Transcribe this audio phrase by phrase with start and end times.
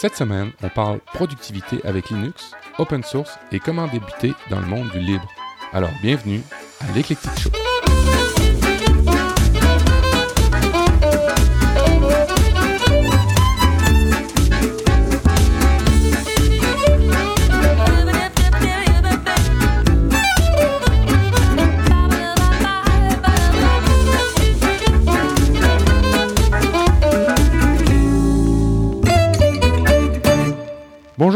[0.00, 4.88] Cette semaine, on parle productivité avec Linux, open source et comment débuter dans le monde
[4.92, 5.26] du libre.
[5.72, 6.40] Alors, bienvenue
[6.80, 7.67] à l'Eclectic Show.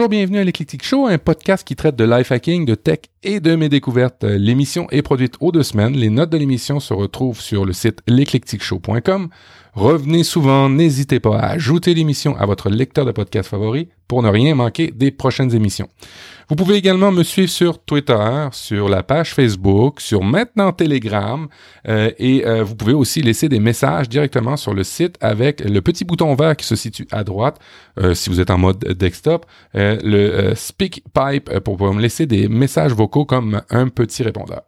[0.02, 3.40] Bonjour, bienvenue à l'Eclectic Show, un podcast qui traite de life hacking, de tech et
[3.40, 4.24] de mes découvertes.
[4.24, 5.94] L'émission est produite aux deux semaines.
[5.94, 9.28] Les notes de l'émission se retrouvent sur le site l'eclecticshow.com.
[9.74, 14.28] Revenez souvent, n'hésitez pas à ajouter l'émission à votre lecteur de podcast favori pour ne
[14.28, 15.88] rien manquer des prochaines émissions.
[16.50, 21.48] Vous pouvez également me suivre sur Twitter, sur la page Facebook, sur maintenant Telegram
[21.88, 25.80] euh, et euh, vous pouvez aussi laisser des messages directement sur le site avec le
[25.80, 27.58] petit bouton vert qui se situe à droite
[27.98, 32.48] euh, si vous êtes en mode desktop, le Speak Pipe pour pouvoir me laisser des
[32.48, 34.62] messages vocaux comme un petit répondeur.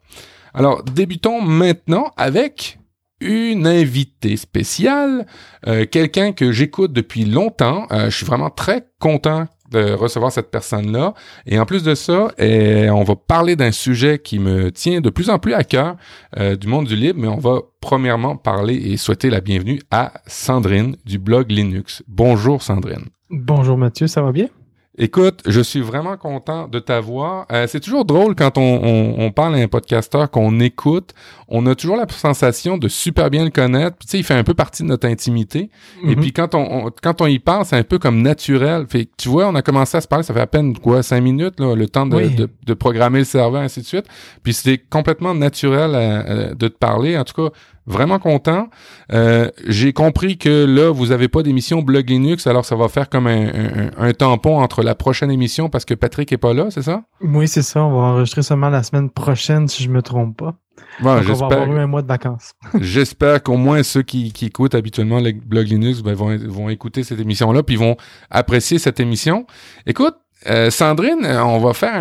[0.52, 2.78] Alors débutons maintenant avec
[3.20, 5.26] une invitée spéciale,
[5.66, 7.86] euh, quelqu'un que j'écoute depuis longtemps.
[7.90, 11.14] Euh, je suis vraiment très content de recevoir cette personne-là.
[11.46, 15.10] Et en plus de ça, eh, on va parler d'un sujet qui me tient de
[15.10, 15.96] plus en plus à cœur
[16.38, 20.12] euh, du monde du libre, mais on va premièrement parler et souhaiter la bienvenue à
[20.26, 22.02] Sandrine du blog Linux.
[22.06, 23.06] Bonjour Sandrine.
[23.30, 24.48] Bonjour Mathieu, ça va bien?
[24.96, 27.46] Écoute, je suis vraiment content de t'avoir.
[27.50, 31.14] Euh, c'est toujours drôle quand on, on, parle à un podcasteur qu'on écoute.
[31.48, 33.96] On a toujours la sensation de super bien le connaître.
[33.96, 35.68] Puis, tu sais, il fait un peu partie de notre intimité.
[36.04, 36.20] Et mhm.
[36.20, 38.86] puis quand on, quand on y parle, c'est un peu comme naturel.
[38.88, 41.22] Fait tu vois, on a commencé à se parler, ça fait à peine quoi, cinq
[41.22, 44.06] minutes, là, le temps de, de, de, programmer le serveur, ainsi de suite.
[44.44, 47.18] Puis c'était complètement naturel euh, de te parler.
[47.18, 47.56] En tout cas,
[47.86, 48.68] Vraiment content.
[49.12, 53.10] Euh, j'ai compris que là, vous avez pas d'émission Blog Linux, alors ça va faire
[53.10, 57.02] comme un, tampon entre la prochaine émission parce que Patrick est pas là, c'est ça?
[57.20, 57.82] Oui, c'est ça.
[57.82, 60.54] On va enregistrer seulement la semaine prochaine, si je me trompe pas.
[61.00, 62.54] Bon, on va avoir eu un mois de vacances.
[62.80, 67.02] j'espère qu'au moins ceux qui, qui, écoutent habituellement le blog Linux ben, vont, vont écouter
[67.02, 67.96] cette émission-là, puis vont
[68.30, 69.46] apprécier cette émission.
[69.86, 70.14] Écoute,
[70.46, 71.94] euh, Sandrine, euh, on va faire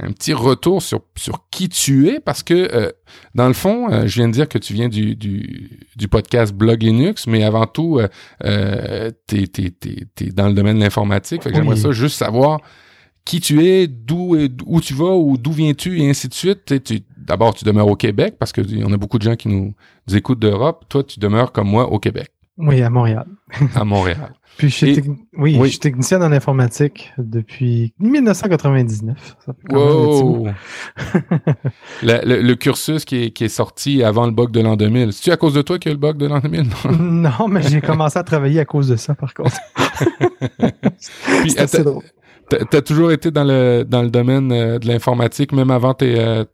[0.00, 2.92] un, petit retour sur, sur qui tu es parce que, euh,
[3.34, 6.82] dans le fond, je viens de dire que tu viens du, du, du podcast Blog
[6.82, 8.00] Linux, mais avant tout,
[8.44, 11.42] euh, tu es, dans le domaine de l'informatique.
[11.42, 12.60] Fait que j'aimerais ça juste savoir
[13.24, 16.74] qui tu es, d'où où tu vas ou d'où viens-tu et ainsi de suite.
[17.16, 19.74] D'abord, tu demeures au Québec parce qu'il y en a beaucoup de gens qui nous
[20.14, 20.86] écoutent d'Europe.
[20.88, 22.30] Toi, tu demeures comme moi au Québec.
[22.58, 23.26] Oui, à Montréal.
[23.74, 24.32] à Montréal.
[24.56, 25.02] Puis je suis,
[25.36, 29.36] oui, je suis technicien en informatique depuis 1999.
[29.46, 30.48] Ça fait wow.
[32.02, 35.12] le, le, cursus qui est, qui est sorti avant le bug de l'an 2000.
[35.12, 36.64] C'est-tu à cause de toi qu'il y a le bug de l'an 2000?
[37.00, 39.56] non, mais j'ai commencé à travailler à cause de ça, par contre.
[41.42, 41.54] Puis,
[42.48, 46.44] T'as toujours été dans le dans le domaine euh, de l'informatique, même avant tes, euh,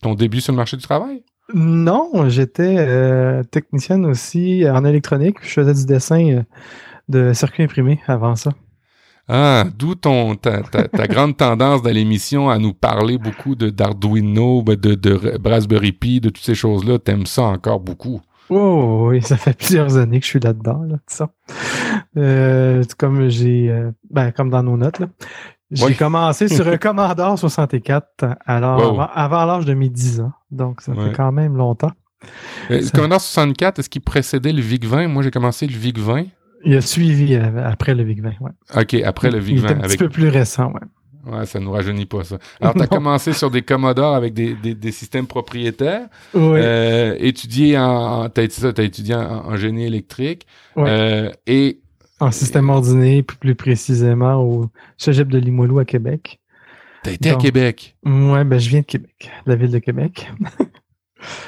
[0.00, 1.24] ton début sur le marché du travail?
[1.54, 5.36] Non, j'étais euh, technicienne aussi en électronique.
[5.42, 6.44] Je faisais du dessin
[7.08, 8.52] de circuit imprimé avant ça.
[9.28, 14.62] Ah, d'où ton ta, ta, grande tendance dans l'émission à nous parler beaucoup de d'Arduino,
[14.62, 16.98] ben, de, de Raspberry Pi, de toutes ces choses-là.
[16.98, 18.20] T'aimes ça encore beaucoup.
[18.50, 21.30] Oh oui, ça fait plusieurs années que je suis là-dedans, là, ça.
[22.16, 25.06] Euh, comme j'ai, euh, ben, comme dans nos notes, là.
[25.72, 30.32] J'ai commencé sur un Commodore 64 alors avant, l'âge de mes 10 ans.
[30.50, 31.92] Donc, ça fait quand même longtemps.
[32.70, 35.08] Euh, le Commodore 64, est-ce qu'il précédait le VIC-20?
[35.08, 36.28] Moi, j'ai commencé le VIC-20.
[36.64, 38.80] Il a suivi euh, après le VIC-20, ouais.
[38.80, 39.58] OK, après le VIC-20.
[39.58, 40.80] Il un petit peu plus récent, ouais.
[41.24, 42.38] Ouais, ça nous rajeunit pas, ça.
[42.60, 46.08] Alors, tu as commencé sur des Commodore avec des, des, des systèmes propriétaires.
[46.34, 46.58] Oui.
[46.60, 50.46] Euh, étudié en, t'as as étudié en, en, génie électrique.
[50.74, 50.84] Ouais.
[50.88, 51.81] Euh, et
[52.22, 56.40] en système ordinaire, plus précisément au Cégep de Limoilou à Québec.
[57.02, 57.96] T'as été à Québec?
[58.04, 60.30] Ouais, ben je viens de Québec, la ville de Québec.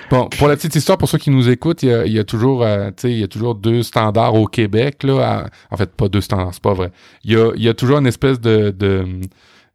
[0.09, 2.19] Bon, pour la petite histoire, pour ceux qui nous écoutent, il y a, il y
[2.21, 5.49] a toujours, euh, tu sais, il y a toujours deux standards au Québec là.
[5.69, 6.93] en fait, pas deux standards, c'est pas vrai.
[7.25, 9.05] Il y a, il y a toujours une espèce de, de,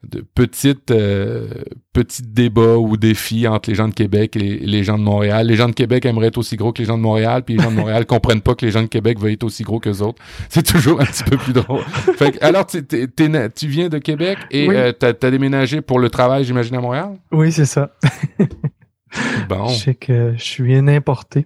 [0.07, 1.49] de petites euh,
[1.91, 5.47] petits débats ou défis entre les gens de Québec et les, gens de Montréal.
[5.47, 7.63] Les gens de Québec aimeraient être aussi gros que les gens de Montréal, puis les
[7.63, 9.89] gens de Montréal comprennent pas que les gens de Québec veulent être aussi gros que
[9.89, 10.21] les autres.
[10.47, 11.83] C'est toujours un petit peu plus drôle.
[12.17, 16.75] Fait alors, tu viens de Québec et euh, t'as as déménagé pour le travail, j'imagine,
[16.75, 17.17] à Montréal?
[17.31, 17.91] Oui, c'est ça.
[19.49, 19.67] bon.
[19.67, 21.45] Je sais que je suis bien importé.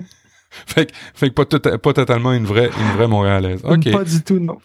[0.50, 3.60] fait, fait que pas, pas totalement une vraie, une vraie Montréalaise.
[3.64, 3.92] OK.
[3.92, 4.56] Pas du tout, non.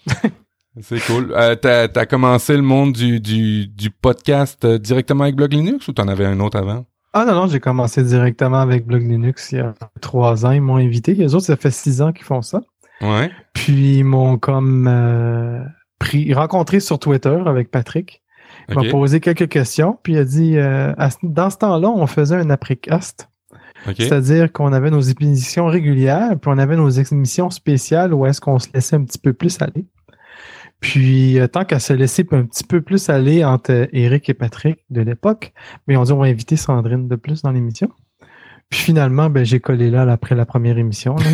[0.81, 1.33] C'est cool.
[1.35, 5.87] Euh, t'as, as commencé le monde du, du, du podcast euh, directement avec Blog Linux
[5.87, 6.85] ou t'en avais un autre avant?
[7.13, 10.51] Ah non, non, j'ai commencé directement avec Blog Linux il y a trois ans.
[10.51, 11.15] Ils m'ont invité.
[11.15, 12.61] Les autres, ça fait six ans qu'ils font ça.
[13.01, 13.31] Ouais.
[13.53, 15.63] Puis ils m'ont comme euh,
[15.97, 18.21] pris, rencontré sur Twitter avec Patrick.
[18.67, 20.93] Il m'a posé quelques questions, puis il a dit euh,
[21.23, 23.29] dans ce temps-là, on faisait un après-cast.
[23.85, 28.59] C'est-à-dire qu'on avait nos émissions régulières, puis on avait nos émissions spéciales où est-ce qu'on
[28.59, 29.85] se laissait un petit peu plus aller.
[30.79, 34.79] Puis, euh, tant qu'à se laisser un petit peu plus aller entre Eric et Patrick
[34.89, 35.53] de l'époque,
[35.87, 37.89] mais on dit on va inviter Sandrine de plus dans l'émission.
[38.69, 41.15] Puis finalement, ben, j'ai collé là après la première émission.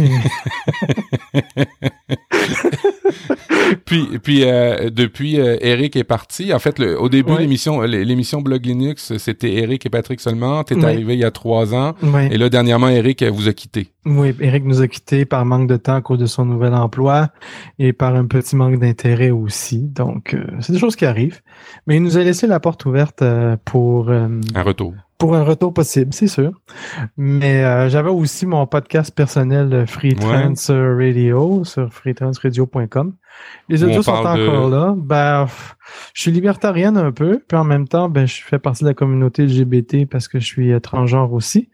[3.86, 6.54] puis puis euh, depuis euh, Eric est parti.
[6.54, 10.64] En fait, le, au début l'émission l'émission Blog Linux, c'était Eric et Patrick seulement.
[10.64, 11.94] T'es arrivé il y a trois ans.
[12.32, 13.90] Et là dernièrement, Eric vous a quitté.
[14.06, 17.30] Oui, Eric nous a quitté par manque de temps à cause de son nouvel emploi
[17.80, 19.80] et par un petit manque d'intérêt aussi.
[19.80, 21.42] Donc euh, c'est des choses qui arrivent.
[21.86, 23.24] Mais il nous a laissé la porte ouverte
[23.66, 24.94] pour un retour
[25.26, 26.52] pour un retour possible, c'est sûr.
[27.18, 33.16] Mais euh, j'avais aussi mon podcast personnel Free Trans Radio sur freetransradio.com.
[33.68, 34.94] Les autres sont encore là.
[34.96, 35.48] Ben,
[36.14, 38.94] je suis libertarienne un peu, puis en même temps, ben, je fais partie de la
[38.94, 41.72] communauté LGBT parce que je suis transgenre aussi.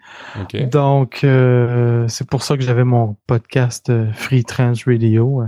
[0.71, 5.43] Donc, euh, c'est pour ça que j'avais mon podcast euh, Free Trans Radio,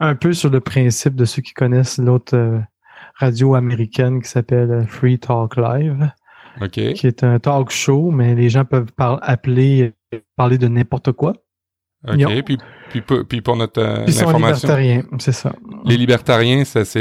[0.00, 2.36] un peu sur le principe de ceux qui connaissent l'autre
[3.20, 6.10] radio américaine qui s'appelle Free Talk Live
[6.70, 9.92] qui est un talk show, mais les gens peuvent appeler,
[10.36, 11.34] parler de n'importe quoi.
[12.06, 12.58] OK, puis,
[12.90, 15.54] puis, puis, pour notre euh, Ils libertariens, c'est ça.
[15.86, 17.00] Les libertariens, ça, ça,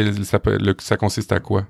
[0.80, 1.66] ça consiste à quoi?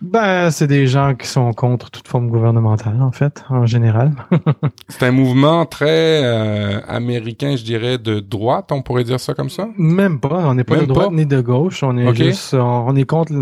[0.00, 4.12] Ben, c'est des gens qui sont contre toute forme gouvernementale, en fait, en général.
[4.88, 9.50] c'est un mouvement très euh, américain, je dirais, de droite, on pourrait dire ça comme
[9.50, 9.68] ça?
[9.76, 13.04] Même pas, on n'est pas de droite ni de gauche, on est juste, on est
[13.04, 13.32] contre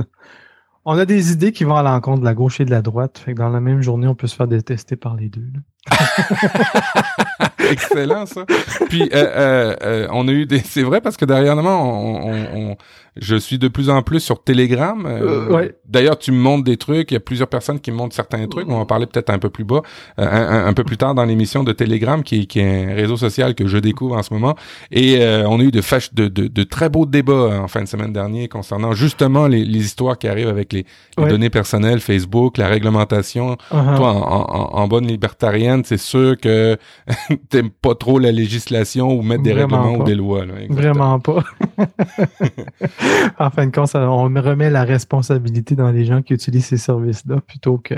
[0.84, 3.19] on a des idées qui vont à l'encontre de la gauche et de la droite.
[3.19, 5.46] Fait que dans la même journée, on peut se faire détester par les deux.
[7.70, 8.44] Excellent ça.
[8.88, 10.58] Puis euh, euh, euh, on a eu des.
[10.58, 12.76] C'est vrai parce que dernièrement, on, on,
[13.17, 15.05] je suis de plus en plus sur Telegram.
[15.50, 15.76] ouais.
[15.87, 17.11] D'ailleurs, tu me montres des trucs.
[17.11, 18.67] Il y a plusieurs personnes qui me montrent certains trucs.
[18.69, 19.82] On va en parler peut-être un peu plus bas,
[20.17, 23.55] un, un, peu plus tard dans l'émission de Telegram, qui, qui, est un réseau social
[23.55, 24.56] que je découvre en ce moment.
[24.91, 25.82] Et on a eu de,
[26.12, 29.81] de, de, de, très beaux débats en fin de semaine dernière concernant justement les, les
[29.81, 30.87] histoires qui arrivent avec les,
[31.19, 33.56] données personnelles, Facebook, la réglementation.
[33.70, 33.97] Uh-huh.
[33.97, 36.76] Toi, en, en, en bonne libertarienne, c'est sûr que
[37.50, 40.44] t'aimes pas trop la législation ou mettre des règlements ou des lois.
[40.70, 41.44] Vraiment pas.
[43.38, 47.40] en fin de compte, on remet la responsabilité dans les gens qui utilisent ces services-là
[47.46, 47.94] plutôt que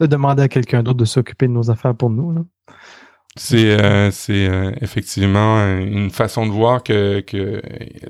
[0.00, 2.32] de demander à quelqu'un d'autre de s'occuper de nos affaires pour nous.
[2.32, 2.42] Là.
[3.38, 7.60] C'est euh, c'est euh, effectivement une façon de voir que, que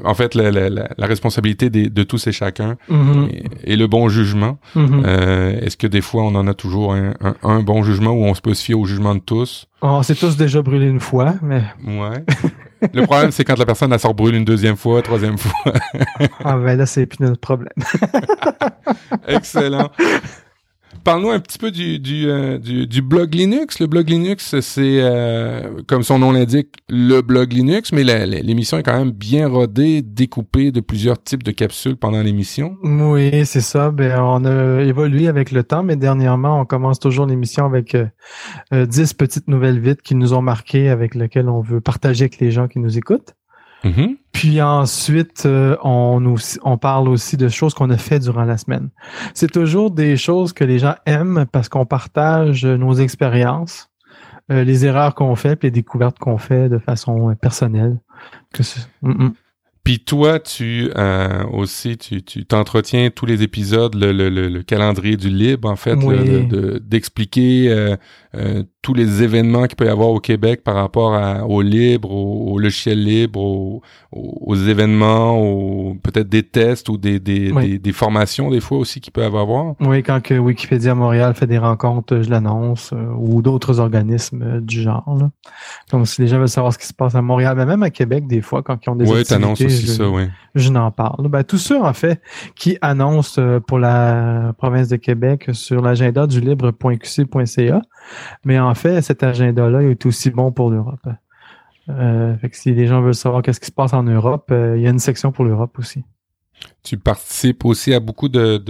[0.04, 3.48] en fait la, la, la responsabilité des, de tous et chacun mm-hmm.
[3.64, 4.58] et, le bon jugement.
[4.76, 5.02] Mm-hmm.
[5.04, 8.34] euh, Est-ce que des fois on en a toujours un, un, bon jugement où on
[8.34, 9.66] se peut se fier au jugement de tous?
[9.82, 12.24] On s'est tous déjà brûlé une fois, mais ouais.
[12.92, 15.72] Le problème, c'est quand la personne elle se brûle une deuxième fois, troisième fois.
[16.44, 17.72] ah ben là, c'est plus notre problème.
[19.28, 19.90] Excellent.
[21.04, 23.78] Parle-nous un petit peu du, du, euh, du, du, blog Linux.
[23.78, 28.82] Le blog Linux, c'est, euh, comme son nom l'indique, le blog Linux, mais l'émission est
[28.82, 32.76] quand même bien rodée, découpée de plusieurs types de capsules pendant l'émission.
[32.82, 33.90] Oui, c'est ça.
[33.90, 38.86] Ben, on a évolué avec le temps, mais dernièrement, on commence toujours l'émission avec euh,
[38.86, 42.50] 10 petites nouvelles vites qui nous ont marquées, avec lesquelles on veut partager avec les
[42.50, 43.35] gens qui nous écoutent.
[43.86, 44.16] Mm-hmm.
[44.32, 48.90] Puis ensuite, euh, on, parle aussi de choses qu'on a fait durant la semaine.
[49.34, 53.90] C'est toujours des choses que les gens aiment parce qu'on partage nos expériences,
[54.50, 57.98] euh, les erreurs qu'on fait, puis les découvertes qu'on fait de façon personnelle.
[59.86, 65.28] Puis toi, tu euh, aussi, tu t'entretiens tous les épisodes, le, le, le, calendrier du
[65.28, 65.96] libre, en fait,
[66.80, 67.94] d'expliquer euh,
[68.34, 72.10] euh, tous les événements qu'il peut y avoir au Québec par rapport à, au libre,
[72.10, 78.50] au, logiciel libre, aux, aux événements, aux peut-être des tests ou des, des, des, formations
[78.50, 79.76] des fois aussi qu'il peut y avoir.
[79.80, 85.16] Oui, quand que Wikipédia Montréal fait des rencontres, je l'annonce, ou d'autres organismes du genre.
[85.16, 85.30] Là.
[85.92, 87.90] Donc, si les gens veulent savoir ce qui se passe à Montréal, mais même à
[87.90, 90.28] Québec, des fois, quand ils ont des oui, activités, je, ça, oui.
[90.54, 91.28] je n'en parle.
[91.28, 92.20] Ben, tous ceux, en fait,
[92.54, 97.82] qui annoncent pour la province de Québec sur l'agenda du libre.qc.ca,
[98.44, 101.06] mais en fait, cet agenda-là est aussi bon pour l'Europe.
[101.88, 104.76] Euh, fait que si les gens veulent savoir qu'est-ce qui se passe en Europe, euh,
[104.76, 106.04] il y a une section pour l'Europe aussi.
[106.82, 108.62] Tu participes aussi à beaucoup de,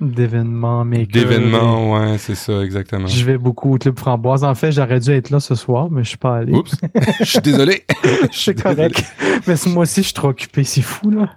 [0.00, 3.06] d'événements mais d'événements ouais c'est ça exactement.
[3.06, 4.44] Je vais beaucoup au club framboise.
[4.44, 6.52] En fait j'aurais dû être là ce soir mais je suis pas allé.
[6.52, 6.74] Oups
[7.20, 7.84] je suis désolé.
[8.30, 9.02] C'est correct.
[9.46, 11.30] mais moi aussi je suis trop occupé c'est fou là.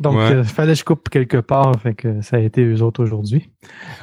[0.00, 2.82] Donc il euh, fallait que je coupe quelque part fait que ça a été eux
[2.82, 3.50] autres aujourd'hui.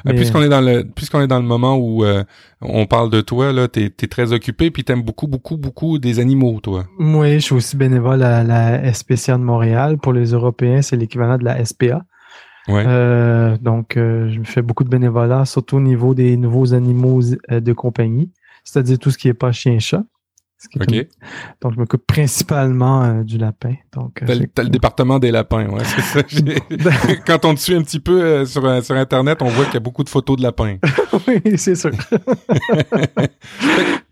[0.06, 2.24] Euh, puisqu'on est dans le puisqu'on est dans le moment où euh,
[2.62, 6.18] on parle de toi, là, t'es es très occupé, puis t'aimes beaucoup, beaucoup, beaucoup des
[6.20, 6.84] animaux, toi.
[6.98, 9.98] Oui, je suis aussi bénévole à la SPCA de Montréal.
[9.98, 12.04] Pour les Européens, c'est l'équivalent de la SPA.
[12.68, 12.84] Ouais.
[12.86, 17.60] Euh, donc, euh, je fais beaucoup de bénévolat, surtout au niveau des nouveaux animaux euh,
[17.60, 18.30] de compagnie,
[18.64, 20.04] c'est-à-dire tout ce qui est pas chien-chat.
[21.60, 23.74] Donc, je m'occupe principalement euh, du lapin.
[23.92, 26.22] Donc, euh, t'as, le département des lapins, ouais, c'est ça.
[27.26, 29.78] Quand on te suit un petit peu euh, sur, sur Internet, on voit qu'il y
[29.78, 30.76] a beaucoup de photos de lapins.
[31.26, 31.90] oui, c'est sûr.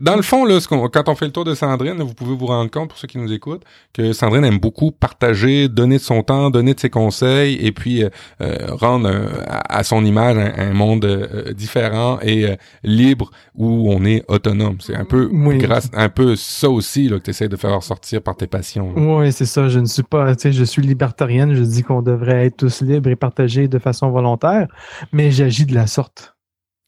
[0.00, 2.70] Dans le fond, là, quand on fait le tour de Sandrine, vous pouvez vous rendre
[2.70, 6.50] compte, pour ceux qui nous écoutent, que Sandrine aime beaucoup partager, donner de son temps,
[6.50, 8.04] donner de ses conseils, et puis
[8.40, 9.10] rendre
[9.46, 11.06] à, son image un, monde
[11.54, 14.78] différent et libre où on est autonome.
[14.80, 15.28] C'est un peu
[15.58, 18.92] grâce, un peu ça aussi là, que tu essaies de faire ressortir par tes passions.
[18.96, 19.68] Oui, c'est ça.
[19.68, 21.54] Je ne suis pas, tu sais, je suis libertarienne.
[21.54, 24.68] Je dis qu'on devrait être tous libres et partagés de façon volontaire,
[25.12, 26.34] mais j'agis de la sorte.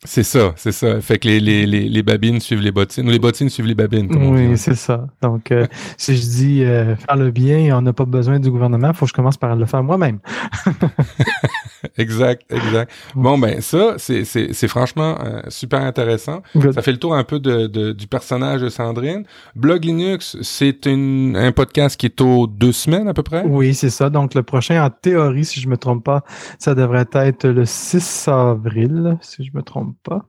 [0.04, 1.00] C'est ça, c'est ça.
[1.00, 3.76] Fait que les, les, les, les, babines suivent les bottines, ou les bottines suivent les
[3.76, 4.12] babines.
[4.12, 5.06] oui, c'est ça.
[5.22, 8.88] Donc, euh, si je dis euh, faire le bien, on n'a pas besoin du gouvernement,
[8.88, 10.18] il faut que je commence par le faire moi-même.
[11.96, 12.92] exact, exact.
[13.14, 16.42] Bon, ben ça, c'est, franchement euh, super intéressant.
[16.74, 19.24] Ça fait le tour un peu de, de, du personnage de Sandrine.
[19.54, 23.42] Blog Linux, c'est un podcast qui est aux deux semaines à peu près?
[23.44, 24.10] Oui, c'est ça.
[24.10, 26.24] Donc, le prochain, en théorie, si je me trompe pas,
[26.58, 30.26] ça devrait être le 6 avril, si je me trompe pas.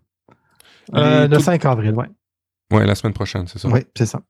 [0.96, 2.06] Euh, le 5 avril, oui.
[2.72, 3.70] Oui, la semaine prochaine, c'est ça?
[3.70, 4.22] Oui, c'est ça.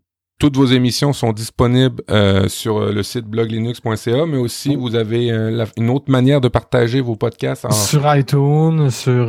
[0.44, 4.82] Toutes vos émissions sont disponibles euh, sur euh, le site bloglinux.ca, mais aussi oh.
[4.82, 5.30] vous avez
[5.78, 7.72] une autre manière de partager vos podcasts.
[7.72, 9.28] Sur iTunes, sur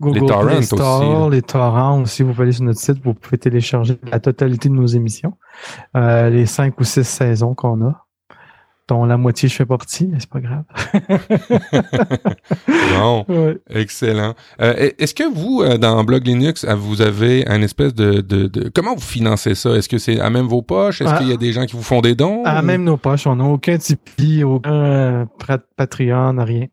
[0.00, 2.22] Google les torrents Play Store, aussi, les torrents aussi.
[2.22, 5.32] Vous pouvez aller sur notre site, vous pouvez télécharger la totalité de nos émissions,
[5.96, 8.06] les cinq ou six saisons qu'on a
[8.88, 10.64] dont la moitié je fais partie, mais c'est pas grave.
[12.98, 13.26] bon,
[13.70, 14.34] excellent.
[14.60, 18.70] Euh, est-ce que vous, euh, dans Blog Linux, euh, vous avez un espèce de, de,
[18.74, 19.70] Comment vous financez ça?
[19.76, 21.02] Est-ce que c'est à même vos poches?
[21.02, 21.18] Est-ce ah.
[21.18, 22.42] qu'il y a des gens qui vous font des dons?
[22.44, 23.26] À même nos poches.
[23.26, 25.28] On n'a aucun Tipeee, aucun
[25.76, 26.66] Patreon, rien.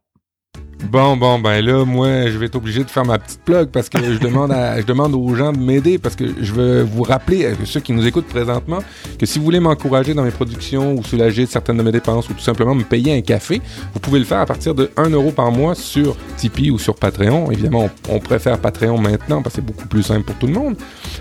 [0.84, 3.90] Bon, bon, ben là, moi, je vais être obligé de faire ma petite plug parce
[3.90, 7.54] que je demande je demande aux gens de m'aider parce que je veux vous rappeler,
[7.64, 8.80] ceux qui nous écoutent présentement,
[9.18, 12.34] que si vous voulez m'encourager dans mes productions ou soulager certaines de mes dépenses ou
[12.34, 13.62] tout simplement me payer un café,
[13.94, 16.96] vous pouvez le faire à partir de 1 euro par mois sur Tipeee ou sur
[16.96, 17.52] Patreon.
[17.52, 20.76] Évidemment, on, préfère Patreon maintenant parce que c'est beaucoup plus simple pour tout le monde.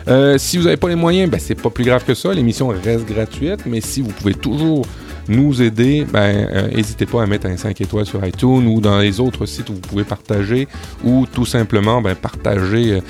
[0.08, 2.32] Euh, si vous n'avez pas les moyens, ben c'est pas plus grave que ça.
[2.34, 4.84] L'émission reste gratuite, mais si vous pouvez toujours
[5.28, 8.98] nous aider, ben, euh, n'hésitez pas à mettre un 5 étoiles sur iTunes ou dans
[8.98, 10.68] les autres sites où vous pouvez partager
[11.04, 13.00] ou tout simplement ben, partager euh,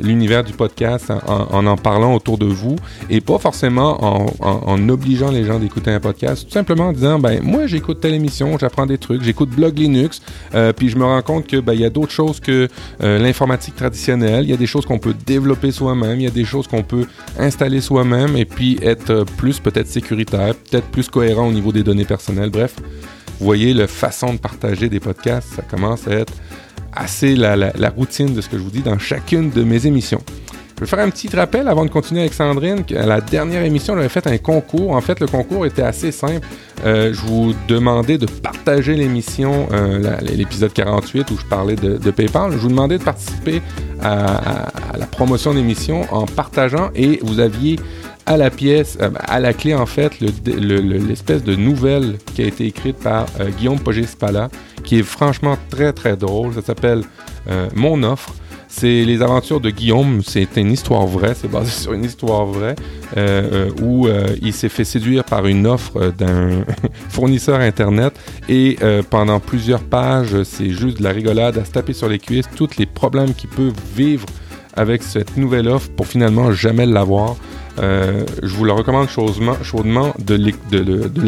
[0.00, 2.76] l'univers du podcast en, en, parlant autour de vous
[3.10, 3.98] et pas forcément
[4.40, 8.14] en, obligeant les gens d'écouter un podcast, tout simplement en disant ben moi j'écoute telle
[8.14, 10.22] émission, j'apprends des trucs, j'écoute Blog Linux,
[10.54, 12.68] euh, puis je me rends compte que ben il y a d'autres choses que
[13.00, 16.44] l'informatique traditionnelle, il y a des choses qu'on peut développer soi-même, il y a des
[16.44, 17.06] choses qu'on peut
[17.38, 22.50] installer soi-même et puis être plus peut-être sécuritaire, peut-être plus cohérent au des données personnelles.
[22.50, 22.74] Bref,
[23.38, 26.32] vous voyez, la façon de partager des podcasts, ça commence à être
[26.92, 30.20] assez la, routine de ce que je vous dis dans chacune de mes émissions.
[30.76, 32.84] Je vais faire un petit rappel avant de continuer avec Sandrine.
[32.96, 34.92] À la dernière émission, j'avais fait un concours.
[34.92, 36.46] En fait, le concours était assez simple.
[36.84, 42.52] Euh, je vous demandais de partager l'émission, euh, l'épisode 48 où je parlais de, PayPal.
[42.52, 43.60] Je vous demandais de participer
[44.00, 47.76] à, la promotion de l'émission en partageant et vous aviez
[48.28, 52.66] à la pièce, euh, à la clé en fait, l'espèce de nouvelle qui a été
[52.66, 54.50] écrite par euh, Guillaume Pogé-Spala,
[54.84, 56.52] qui est franchement très très drôle.
[56.52, 57.02] Ça s'appelle
[57.48, 58.34] euh, Mon offre.
[58.70, 60.20] C'est les aventures de Guillaume.
[60.22, 61.34] C'est une histoire vraie.
[61.34, 62.76] C'est basé sur une histoire vraie
[63.80, 64.06] où
[64.42, 66.64] il s'est fait séduire par une offre d'un
[67.08, 68.12] fournisseur internet
[68.46, 68.76] et
[69.08, 72.76] pendant plusieurs pages, c'est juste de la rigolade à se taper sur les cuisses, tous
[72.76, 74.26] les problèmes qu'il peut vivre
[74.74, 77.36] avec cette nouvelle offre pour finalement jamais l'avoir.
[77.78, 80.36] Euh, je vous le recommande chaudement, chaudement de,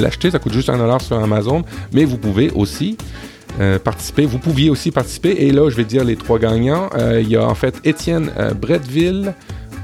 [0.01, 0.31] l'acheter.
[0.31, 1.63] Ça coûte juste un dollar sur Amazon.
[1.93, 2.97] Mais vous pouvez aussi
[3.61, 4.27] euh, participer.
[4.27, 5.31] Vous pouviez aussi participer.
[5.31, 6.91] Et là, je vais dire les trois gagnants.
[6.97, 8.31] Euh, il y a en fait Étienne
[8.61, 9.35] Bretteville,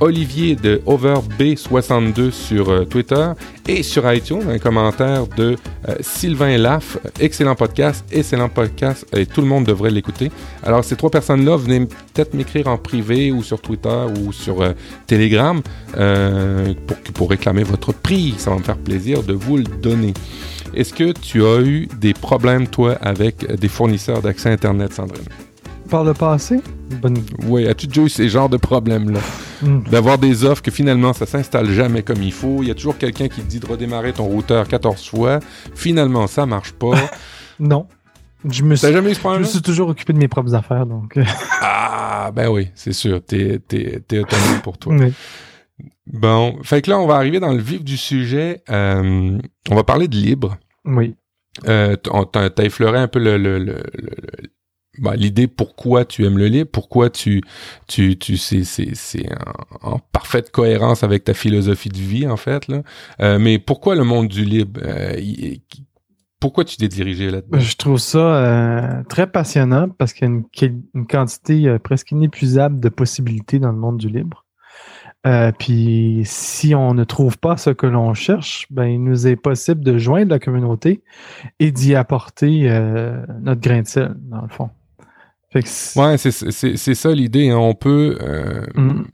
[0.01, 3.29] Olivier de OverB62 sur euh, Twitter
[3.67, 5.57] et sur iTunes, un commentaire de
[5.89, 6.99] euh, Sylvain Laff.
[7.21, 10.31] Excellent podcast, excellent podcast et tout le monde devrait l'écouter.
[10.63, 14.73] Alors, ces trois personnes-là, venez peut-être m'écrire en privé ou sur Twitter ou sur euh,
[15.07, 15.61] Telegram
[15.93, 18.35] pour, pour réclamer votre prix.
[18.39, 20.13] Ça va me faire plaisir de vous le donner.
[20.75, 25.46] Est-ce que tu as eu des problèmes, toi, avec des fournisseurs d'accès Internet, Sandrine?
[25.87, 26.61] Par le passé?
[27.47, 29.21] Oui, as-tu déjà eu ces genres de problèmes-là?
[29.63, 29.83] Hmm.
[29.91, 32.59] D'avoir des offres que finalement, ça s'installe jamais comme il faut.
[32.63, 35.41] Il y a toujours quelqu'un qui te dit de redémarrer ton routeur 14 fois.
[35.75, 36.95] Finalement, ça marche pas.
[37.61, 37.87] non.
[38.49, 40.87] Je me suis, jamais eu ce Je me suis toujours occupé de mes propres affaires,
[40.87, 41.19] donc.
[41.61, 44.97] ah, Ah ben oui, c'est sûr, t'es t'es t'es autonome pour toi.
[46.09, 48.65] Bon, fait que là on va arriver dans le vif du sujet.
[48.69, 49.39] Euh,
[49.71, 50.57] on va parler de libre.
[50.85, 51.15] Oui.
[51.69, 53.81] Euh, t'as effleuré un peu le, le, le,
[54.99, 57.43] bah, l'idée pourquoi tu aimes le libre, pourquoi tu
[57.87, 59.27] tu tu c'est c'est c'est
[59.83, 62.83] en, parfaite cohérence avec ta philosophie de vie en fait là.
[63.21, 65.21] Euh, mais pourquoi le monde du libre euh,
[66.41, 67.59] pourquoi tu t'es dirigé là-dedans?
[67.59, 72.89] Je trouve ça euh, très passionnant parce qu'il y a une, quantité presque inépuisable de
[72.89, 74.45] possibilités dans le monde du libre.
[75.59, 79.83] puis si on ne trouve pas ce que l'on cherche, ben il nous est possible
[79.83, 81.03] de joindre la communauté
[81.59, 82.69] et d'y apporter
[83.41, 84.71] notre grain de sel, dans le fond.
[85.97, 87.51] Ouais, c'est ça l'idée.
[87.51, 87.59] Hein.
[87.59, 89.05] On peut euh, mm.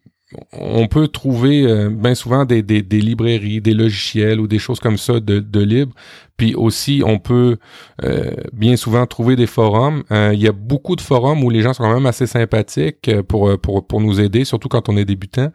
[0.52, 4.80] on peut trouver euh, bien souvent des, des, des, librairies, des logiciels ou des choses
[4.80, 5.94] comme ça de, de libre.
[6.36, 7.58] Puis aussi, on peut
[8.02, 10.02] euh, bien souvent trouver des forums.
[10.10, 13.58] Il y a beaucoup de forums où les gens sont quand même assez sympathiques pour,
[13.60, 15.50] pour, pour nous aider, surtout quand on est débutant.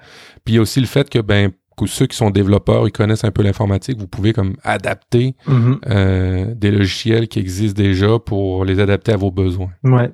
[0.46, 1.52] Puis il y a aussi le fait que ben
[1.86, 5.80] ceux qui sont développeurs, ils connaissent un peu l'informatique, vous pouvez comme adapter mm-hmm.
[5.88, 9.70] euh, des logiciels qui existent déjà pour les adapter à vos besoins.
[9.84, 10.12] Ouais.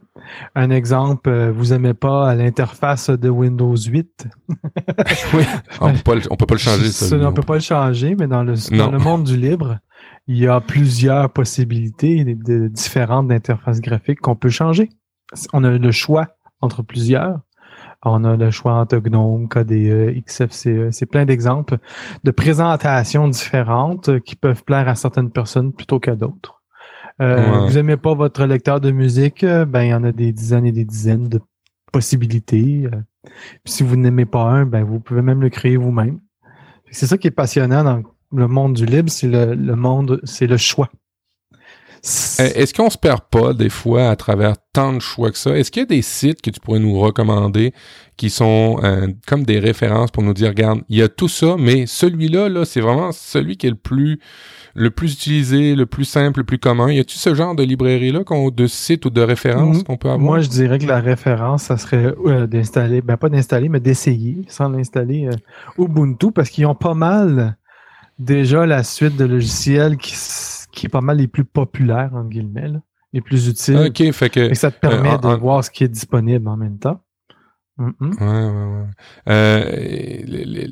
[0.55, 4.27] Un exemple, euh, vous aimez pas l'interface de Windows 8
[5.33, 5.43] Oui,
[5.79, 6.89] on peut pas, on peut pas le changer.
[6.89, 9.79] Ça, on peut pas le changer, mais dans le, dans le monde du libre,
[10.27, 14.89] il y a plusieurs possibilités de, différentes d'interfaces graphiques qu'on peut changer.
[15.53, 16.27] On a le choix
[16.61, 17.39] entre plusieurs.
[18.05, 20.91] On a le choix entre GNOME, KDE, XFCE.
[20.91, 21.77] C'est plein d'exemples
[22.23, 26.61] de présentations différentes qui peuvent plaire à certaines personnes plutôt qu'à d'autres.
[27.21, 30.65] Euh, Vous aimez pas votre lecteur de musique, ben il y en a des dizaines
[30.65, 31.39] et des dizaines de
[31.91, 32.89] possibilités.
[33.65, 36.19] si vous n'aimez pas un, ben vous pouvez même le créer vous-même.
[36.91, 38.01] C'est ça qui est passionnant dans
[38.35, 40.89] le monde du libre, c'est le, le monde, c'est le choix.
[42.05, 45.57] Euh, est-ce qu'on se perd pas des fois à travers tant de choix que ça?
[45.57, 47.73] Est-ce qu'il y a des sites que tu pourrais nous recommander
[48.17, 51.55] qui sont euh, comme des références pour nous dire, regarde, il y a tout ça,
[51.57, 54.19] mais celui-là, là, c'est vraiment celui qui est le plus
[54.75, 56.91] le plus utilisé, le plus simple, le plus commun.
[56.91, 59.83] Y a-tu ce genre de librairie-là, de site ou de référence mm-hmm.
[59.83, 60.19] qu'on peut avoir?
[60.19, 64.41] Moi, je dirais que la référence, ça serait euh, d'installer, ben pas d'installer, mais d'essayer,
[64.47, 65.29] sans l'installer,
[65.77, 67.55] Ubuntu, parce qu'ils ont pas mal
[68.17, 70.15] déjà la suite de logiciels qui
[70.73, 72.73] qui est pas mal les plus populaires, en guillemets,
[73.13, 73.77] les plus utiles.
[73.77, 74.39] OK, fait que...
[74.39, 77.01] Et ça te permet euh, de voir ce qui est disponible en même temps.
[77.77, 78.85] Ouais, ouais, ouais.
[79.29, 80.67] Euh,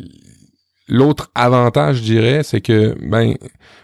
[0.93, 3.35] L'autre avantage, je dirais, c'est que, ben,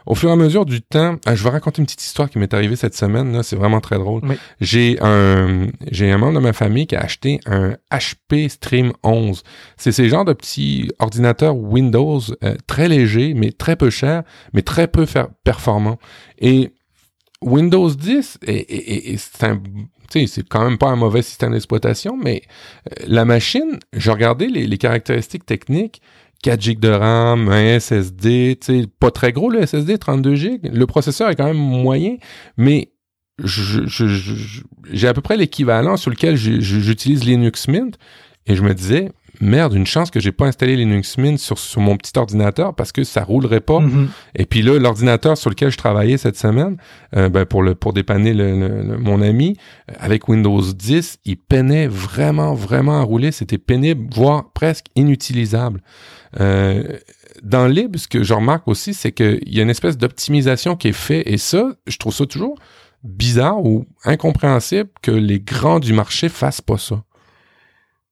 [0.06, 2.38] au fur et à mesure du temps, ah, je vais raconter une petite histoire qui
[2.38, 3.32] m'est arrivée cette semaine.
[3.32, 4.24] Là, c'est vraiment très drôle.
[4.60, 9.42] J'ai un, j'ai un membre de ma famille qui a acheté un HP Stream 11.
[9.78, 14.62] C'est ces genres de petits ordinateurs Windows euh, très légers, mais très peu chers, mais
[14.62, 15.06] très peu
[15.46, 16.00] performants.
[16.40, 16.74] Et
[17.42, 22.42] Windows 10, et, c'est c'est quand même pas un mauvais système d'exploitation, mais
[22.90, 26.02] euh, la machine, j'ai regardé les, les caractéristiques techniques
[26.44, 28.60] 4 GB de RAM, un SSD,
[29.00, 30.70] pas très gros le SSD, 32 GB.
[30.70, 32.18] Le processeur est quand même moyen,
[32.58, 32.92] mais
[33.44, 37.98] j'ai à peu près l'équivalent sur lequel j'utilise Linux Mint.
[38.46, 41.82] Et je me disais, merde, une chance que j'ai pas installé Linux Mint sur, sur
[41.82, 43.80] mon petit ordinateur parce que ça roulerait pas.
[43.80, 44.08] Mm-hmm.
[44.36, 46.78] Et puis là, l'ordinateur sur lequel je travaillais cette semaine,
[47.16, 49.58] euh, ben pour le pour dépanner le, mon ami,
[49.90, 53.32] euh, avec Windows 10, il peinait vraiment, vraiment à rouler.
[53.32, 55.82] C'était pénible, voire presque inutilisable.
[56.40, 56.98] Euh,
[57.44, 60.90] dans Lib, ce que je remarque aussi, c'est qu'il y a une espèce d'optimisation qui
[60.90, 61.24] est faite.
[61.28, 62.58] Et ça, je trouve ça toujours
[63.04, 67.04] bizarre ou incompréhensible que les grands du marché fassent pas ça.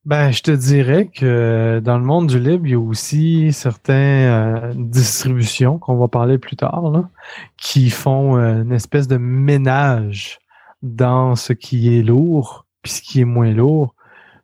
[0.06, 4.30] Ben, je te dirais que dans le monde du libre, il y a aussi certaines
[4.30, 7.10] euh, distributions qu'on va parler plus tard, là,
[7.58, 10.38] qui font euh, une espèce de ménage
[10.84, 13.96] dans ce qui est lourd, puis ce qui est moins lourd,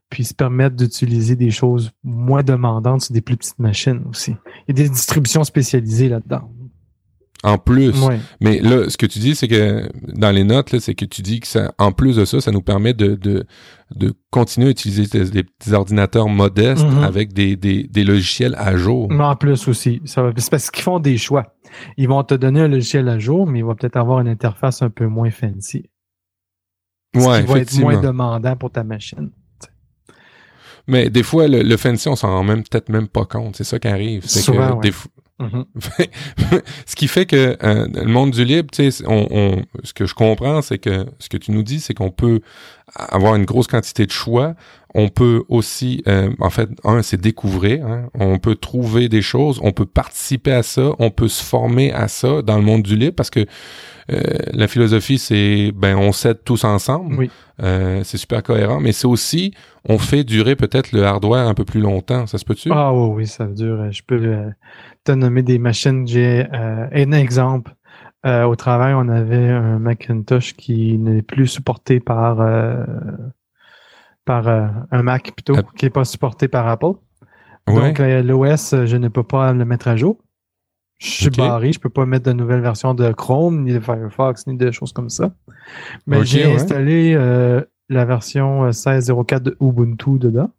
[0.10, 4.36] puis se permettre d'utiliser des choses moins demandantes sur des plus petites machines aussi.
[4.68, 6.50] Il y a des distributions spécialisées là-dedans
[7.44, 7.94] en plus.
[8.40, 11.40] Mais là, ce que tu dis, c'est que dans les notes, c'est que tu dis
[11.40, 13.46] que ça, en plus de ça, ça nous permet de, de,
[13.96, 17.04] de continuer à utiliser des, petits ordinateurs modestes mm-hmm.
[17.04, 19.12] avec des, des, des, logiciels à jour.
[19.12, 21.56] Mais en plus aussi, c'est parce qu'ils font des choix.
[21.98, 24.82] Ils vont te donner un logiciel à jour, mais ils vont peut-être avoir une interface
[24.82, 25.90] un peu moins fancy.
[27.16, 29.32] Ouais, qui va être moins demandant pour ta machine.
[30.88, 33.56] Mais des fois, le, fancy, on s'en rend même peut-être même pas compte.
[33.56, 34.24] C'est ça qui arrive.
[34.26, 34.92] C'est que des,
[35.42, 36.62] Mm-hmm.
[36.86, 40.06] ce qui fait que euh, le monde du libre, tu sais, on, on, ce que
[40.06, 42.42] je comprends, c'est que ce que tu nous dis, c'est qu'on peut
[42.96, 44.54] avoir une grosse quantité de choix.
[44.94, 47.86] On peut aussi, euh, en fait, un, c'est découvrir.
[47.86, 48.10] Hein.
[48.14, 52.10] On peut trouver des choses, on peut participer à ça, on peut se former à
[52.10, 53.46] ça dans le monde du libre parce que
[54.12, 57.16] euh, la philosophie, c'est ben on s'aide tous ensemble.
[57.16, 57.32] Oui.
[57.64, 59.54] Euh, c'est super cohérent, mais c'est aussi
[59.88, 62.28] on fait durer peut-être le hardware un peu plus longtemps.
[62.28, 62.70] Ça se peut-tu?
[62.74, 63.90] Ah oui, oui, ça dure.
[63.92, 64.52] Je peux
[65.10, 66.08] euh, te nommer des machines.
[66.08, 67.74] J'ai un exemple.
[68.24, 72.38] au travail, on avait un Macintosh qui n'est plus supporté par
[74.26, 76.94] par un Mac plutôt, qui n'est pas supporté par Apple.
[77.68, 80.18] Donc l'OS, je ne peux pas le mettre à jour.
[81.02, 84.46] Je suis barré, je peux pas mettre de nouvelles versions de Chrome, ni de Firefox,
[84.46, 85.34] ni de choses comme ça.
[86.06, 90.52] Mais j'ai installé euh, la version 16.04 euh, de Ubuntu dedans.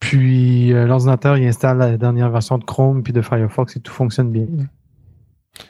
[0.00, 3.92] Puis euh, l'ordinateur, il installe la dernière version de Chrome puis de Firefox et tout
[3.92, 4.46] fonctionne bien.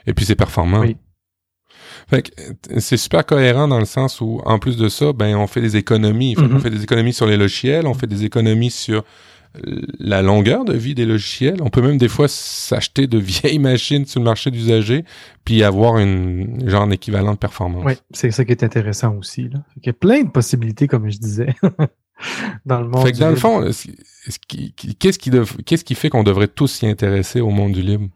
[0.06, 0.80] Et puis c'est performant.
[0.80, 0.96] Oui.
[2.78, 5.76] c'est super cohérent dans le sens où, en plus de ça, ben on fait des
[5.76, 6.36] économies.
[6.38, 6.60] On mm-hmm.
[6.60, 9.04] fait des économies sur les logiciels, on fait des économies sur
[9.98, 11.60] la longueur de vie des logiciels.
[11.62, 15.04] On peut même des fois s'acheter de vieilles machines sur le marché d'usager
[15.44, 17.84] puis avoir une genre d'équivalent de performance.
[17.84, 19.48] Oui, c'est ça qui est intéressant aussi.
[19.48, 19.58] Là.
[19.76, 21.54] Il y a plein de possibilités, comme je disais,
[22.66, 23.04] dans le monde.
[23.04, 23.62] Fait que dans le fond,
[24.98, 28.08] qu'est-ce qui, fait qu'on devrait tous s'y intéresser au monde du libre?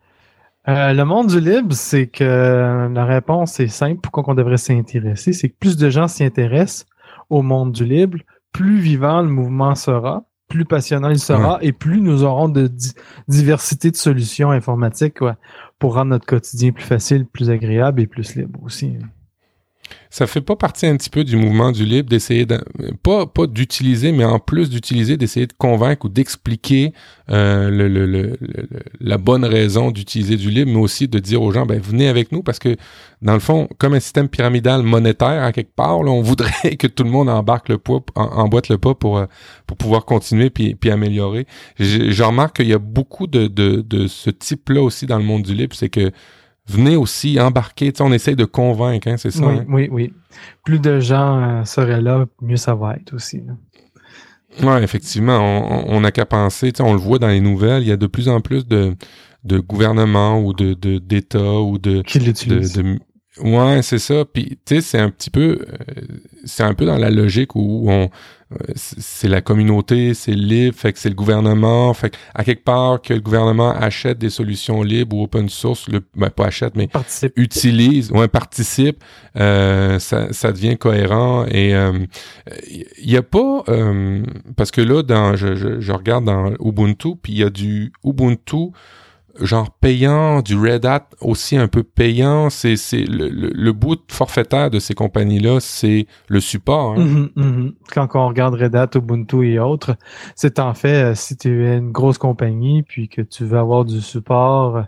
[0.68, 4.00] Euh, le monde du libre, c'est que la réponse est simple.
[4.02, 5.32] Pourquoi on devrait s'y intéresser?
[5.32, 6.86] C'est que plus de gens s'y intéressent
[7.30, 8.18] au monde du libre,
[8.52, 12.70] plus vivant le mouvement sera plus passionnant il sera et plus nous aurons de
[13.28, 15.18] diversité de solutions informatiques
[15.78, 18.96] pour rendre notre quotidien plus facile, plus agréable et plus libre aussi.
[20.10, 22.62] Ça fait pas partie un petit peu du mouvement du libre d'essayer de,
[23.02, 26.92] pas pas d'utiliser, mais en plus d'utiliser, d'essayer de convaincre ou d'expliquer
[27.30, 28.38] euh, le, le, le,
[29.00, 32.32] la bonne raison d'utiliser du libre, mais aussi de dire aux gens, ben venez avec
[32.32, 32.76] nous parce que
[33.22, 36.86] dans le fond, comme un système pyramidal monétaire à quelque part, là, on voudrait que
[36.86, 39.26] tout le monde embarque le poids, emboîte le pas pour euh,
[39.66, 41.46] pour pouvoir continuer puis, puis améliorer.
[41.78, 45.42] Je remarque qu'il y a beaucoup de, de, de ce type-là aussi dans le monde
[45.42, 46.12] du libre, c'est que
[46.66, 47.92] venez aussi embarquer.
[48.00, 49.46] On essaye de convaincre, hein, c'est ça?
[49.46, 49.64] Oui, hein?
[49.68, 50.12] oui, oui.
[50.64, 53.42] Plus de gens euh, seraient là, mieux ça va être aussi.
[54.62, 55.86] Oui, effectivement.
[55.88, 58.28] On, a qu'à penser, on le voit dans les nouvelles, il y a de plus
[58.28, 58.94] en plus de,
[59.42, 62.98] de gouvernements ou de d'États ou de, Qui de, de,
[63.42, 64.24] Ouais, c'est ça.
[64.24, 66.02] Puis tu sais, c'est un petit peu, euh,
[66.44, 68.10] c'est un peu dans la logique où on,
[68.74, 73.00] c'est la communauté, c'est libre, fait que c'est le gouvernement, fait que à quelque part
[73.02, 76.88] que le gouvernement achète des solutions libres ou open source, le, ben pas achète mais
[77.36, 79.02] utilise, ouais participe,
[79.36, 83.64] euh, ça, ça devient cohérent et il y a pas
[84.56, 87.92] parce que là dans, je, je, je regarde dans Ubuntu puis il y a du
[88.04, 88.72] Ubuntu
[89.40, 92.50] genre payant, du Red Hat aussi un peu payant.
[92.50, 96.92] C'est c'est le, le, bout forfaitaire de ces compagnies-là, c'est le support.
[96.92, 97.04] Hein.
[97.04, 97.74] Mhm, mhm.
[97.92, 99.96] Quand on regarde Red Hat, Ubuntu et autres,
[100.34, 103.84] c'est en fait euh, si tu es une grosse compagnie puis que tu veux avoir
[103.84, 104.84] du support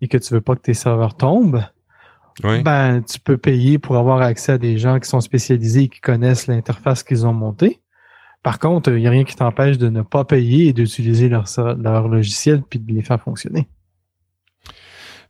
[0.00, 1.64] et que tu veux pas que tes serveurs tombent.
[2.42, 6.00] Ben, tu peux payer pour avoir accès à des gens qui sont spécialisés et qui
[6.00, 7.80] connaissent l'interface qu'ils ont montée.
[8.42, 11.46] Par contre, il n'y a rien qui t'empêche de ne pas payer et d'utiliser leur,
[11.78, 13.68] leur logiciel puis de les faire fonctionner.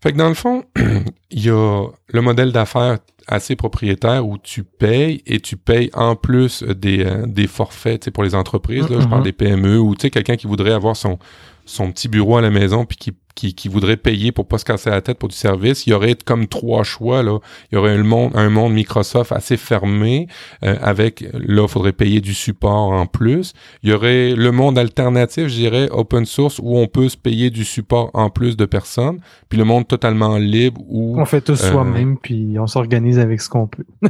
[0.01, 0.65] Fait que dans le fond,
[1.31, 6.17] il y a le modèle d'affaires assez propriétaire où tu payes et tu payes en
[6.17, 8.89] plus des, euh, des forfaits pour les entreprises.
[8.89, 9.25] Là, Je parle mm-hmm.
[9.25, 11.19] des PME ou quelqu'un qui voudrait avoir son,
[11.69, 14.65] son petit bureau à la maison puis qui qui, qui voudrait payer pour pas se
[14.65, 17.39] casser la tête pour du service, il y aurait comme trois choix là.
[17.71, 20.27] Il y aurait un monde, un monde Microsoft assez fermé
[20.65, 23.53] euh, avec là, il faudrait payer du support en plus.
[23.85, 27.51] Il y aurait le monde alternatif, je dirais open source où on peut se payer
[27.51, 31.53] du support en plus de personnes, puis le monde totalement libre où on fait tout
[31.53, 33.85] euh, soi-même puis on s'organise avec ce qu'on peut.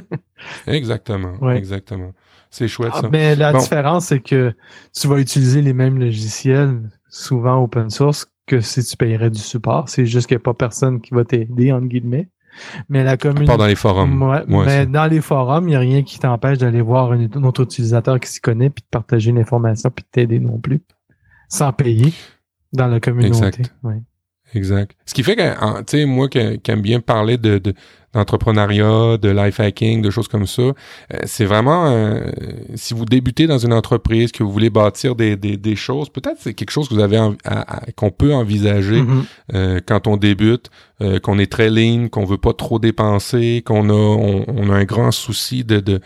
[0.67, 2.13] exactement, exactement.
[2.51, 3.09] C'est chouette ah, ça.
[3.13, 4.55] Mais la différence c'est que
[4.99, 9.89] tu vas utiliser les mêmes logiciels souvent open source que si tu payerais du support.
[9.89, 12.29] C'est juste qu'il n'y a pas personne qui va t'aider, entre guillemets.
[12.89, 13.47] Mais la communauté.
[13.47, 14.43] Pas dans les forums.
[14.49, 18.19] mais dans les forums, il n'y a rien qui t'empêche d'aller voir un, autre utilisateur
[18.19, 20.81] qui s'y connaît puis de partager une information puis de t'aider non plus.
[21.49, 22.13] Sans payer
[22.73, 23.63] dans la communauté.
[23.63, 23.73] Exact.
[24.55, 24.97] Exact.
[25.05, 27.61] Ce qui fait que, tu sais, moi qui, aime bien parler de,
[28.15, 30.63] d'entrepreneuriat, de life hacking, de choses comme ça.
[30.63, 30.73] Euh,
[31.25, 32.21] c'est vraiment, euh,
[32.75, 36.39] si vous débutez dans une entreprise, que vous voulez bâtir des, des, des choses, peut-être
[36.41, 37.19] c'est quelque chose que vous avez
[37.97, 39.25] qu'on peut envisager mm-hmm.
[39.55, 40.71] euh, quand on débute,
[41.23, 45.13] qu'on est très lean, qu'on veut pas trop dépenser, qu'on a on, a un grand
[45.13, 46.01] souci de de,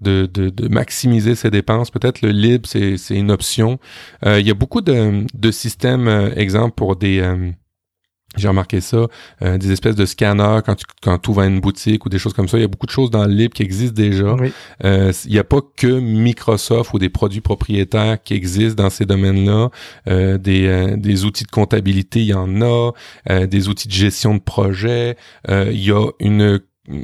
[0.00, 1.90] de, de, maximiser ses dépenses.
[1.90, 3.78] Peut-être le libre, c'est, c'est une option.
[4.24, 7.20] Il y a beaucoup de, de systèmes, exemple pour des
[8.36, 9.06] J'ai remarqué ça,
[9.42, 12.46] euh, des espèces de scanners quand tu quand ouvres une boutique ou des choses comme
[12.46, 12.58] ça.
[12.58, 14.36] Il y a beaucoup de choses dans le libre qui existent déjà.
[14.84, 19.06] Euh, il n'y a pas que Microsoft ou des produits propriétaires qui existent dans ces
[19.06, 19.70] domaines-là.
[20.08, 22.92] Euh, des, des outils de comptabilité, il y en a.
[23.46, 25.16] des outils de gestion de projet.
[25.48, 26.60] il y a une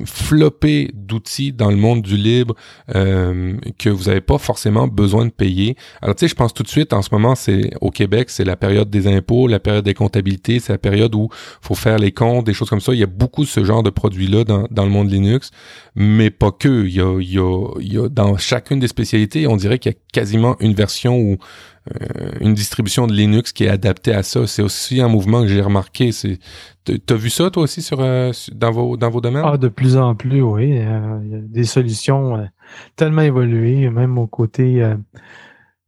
[0.07, 2.55] flopée d'outils dans le monde du libre
[2.95, 5.77] euh, que vous n'avez pas forcément besoin de payer.
[6.01, 8.45] Alors tu sais, je pense tout de suite en ce moment, c'est au Québec, c'est
[8.45, 11.29] la période des impôts, la période des comptabilités, c'est la période où
[11.61, 12.93] faut faire les comptes, des choses comme ça.
[12.93, 15.51] Il y a beaucoup de ce genre de produits-là dans, dans le monde Linux,
[15.95, 16.87] mais pas que.
[16.87, 19.99] Il y a, il y a, dans chacune des spécialités, on dirait qu'il y a
[20.13, 21.39] quasiment une version où
[22.41, 24.47] une distribution de Linux qui est adaptée à ça.
[24.47, 26.13] C'est aussi un mouvement que j'ai remarqué.
[26.13, 26.39] C'est,
[26.85, 29.45] t'as vu ça toi aussi sur euh, dans vos dans vos domaines?
[29.45, 30.79] Ah, de plus en plus, oui.
[30.79, 32.49] Euh, il y a des solutions
[32.97, 34.83] tellement évoluées, même au côté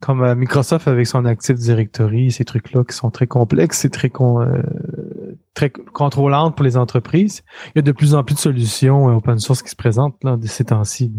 [0.01, 4.13] comme Microsoft avec son Active Directory, ces trucs-là qui sont très complexes et très
[5.55, 7.43] très contrôlantes pour les entreprises.
[7.69, 10.37] Il y a de plus en plus de solutions open source qui se présentent là
[10.37, 11.15] de ces temps-ci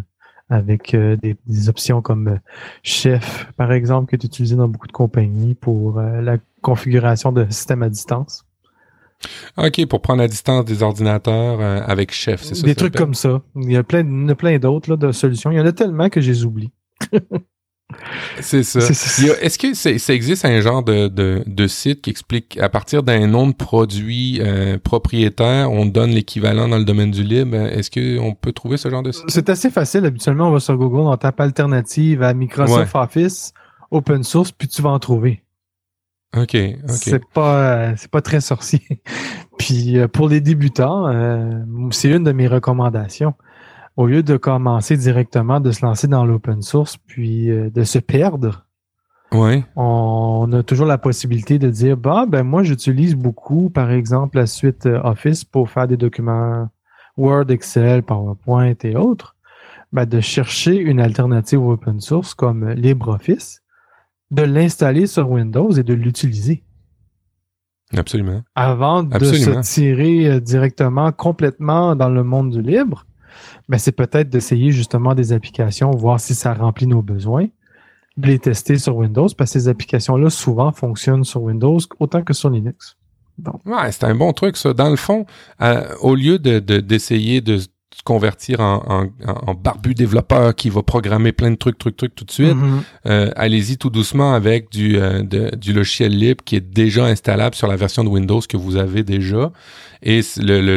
[0.50, 2.38] avec euh, des, options comme euh,
[2.84, 7.46] Chef, par exemple, qui est utilisé dans beaucoup de compagnies pour euh, la configuration de
[7.50, 8.46] systèmes à distance.
[9.58, 12.66] OK, pour prendre la distance des ordinateurs avec Chef, c'est ça?
[12.66, 13.42] Des trucs comme ça.
[13.56, 14.06] Il y a plein,
[14.36, 15.50] plein d'autres de solutions.
[15.50, 16.70] Il y en a tellement que je les oublie.
[18.42, 18.80] C'est ça.
[18.80, 23.48] Est-ce que ça existe un genre de, de, site qui explique à partir d'un nom
[23.48, 27.56] de produit euh, propriétaire, on donne l'équivalent dans le domaine du libre?
[27.56, 29.26] Est-ce qu'on peut trouver ce genre de site?
[29.30, 30.06] C'est assez facile.
[30.06, 33.54] Habituellement, on va sur Google, on tape alternative à Microsoft Office,
[33.90, 35.44] open source, puis tu vas en trouver.
[36.36, 36.92] OK, OK.
[36.92, 38.82] C'est pas, pas très sorcier.
[39.58, 41.52] puis euh, pour les débutants, euh,
[41.92, 43.34] c'est une de mes recommandations
[43.98, 48.00] au lieu de commencer directement, de se lancer dans l'open source, puis euh, de se
[48.00, 48.68] perdre,
[49.76, 54.46] on a toujours la possibilité de dire, bah, ben moi, j'utilise beaucoup, par exemple, la
[54.46, 56.70] suite euh, Office pour faire des documents
[57.18, 59.36] Word, Excel, PowerPoint et autres.
[59.92, 63.64] Ben, de chercher une alternative open source comme LibreOffice,
[64.32, 66.64] de l'installer sur Windows et de l'utiliser.
[67.96, 68.44] Absolument.
[68.54, 73.07] Avant de se tirer euh, directement complètement dans le monde du libre,
[73.70, 77.48] ben, c'est peut-être d'essayer justement des applications, voir si ça remplit nos besoins,
[78.18, 82.34] de les tester sur Windows, parce que ces applications-là, souvent, fonctionnent sur Windows autant que
[82.34, 82.98] sur Linux.
[83.38, 83.62] Donc.
[83.66, 84.74] Ouais, c'est un bon truc, ça.
[84.74, 85.26] Dans le fond,
[85.62, 87.60] euh, au lieu de, d'essayer de,
[87.98, 92.26] se convertir en, en, barbu développeur qui va programmer plein de trucs, trucs, trucs tout
[92.26, 92.82] de suite, mm-hmm.
[93.08, 97.68] euh, allez-y tout doucement avec du, euh, du logiciel libre qui est déjà installable sur
[97.68, 99.52] la version de Windows que vous avez déjà.
[100.04, 100.76] Et le,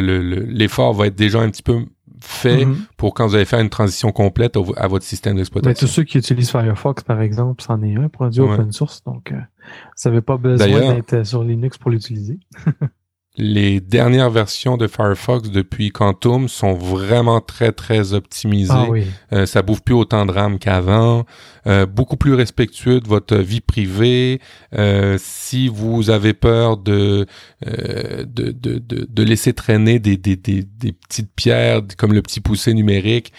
[0.49, 1.85] l'effort va être déjà un petit peu
[2.21, 2.85] fait mhm.
[2.97, 5.87] pour quand vous allez faire une transition complète à votre système d'exploitation.
[5.87, 9.35] tous ceux qui utilisent Firefox, par exemple, c'en est un produit open source, donc euh,
[9.35, 12.39] vous n'avez pas besoin d'être sur Linux pour l'utiliser.
[13.37, 18.73] les dernières versions de Firefox depuis Quantum sont vraiment très très optimisées.
[18.73, 18.87] Ah
[19.33, 21.25] euh, ça bouffe plus autant de RAM qu'avant.
[21.65, 24.41] Euh, beaucoup plus respectueux de votre vie privée.
[24.77, 27.25] Euh, si vous avez peur de,
[27.65, 32.41] de, de, de, de, laisser traîner des, des, des, des, petites pierres comme le petit
[32.41, 33.31] poussé numérique,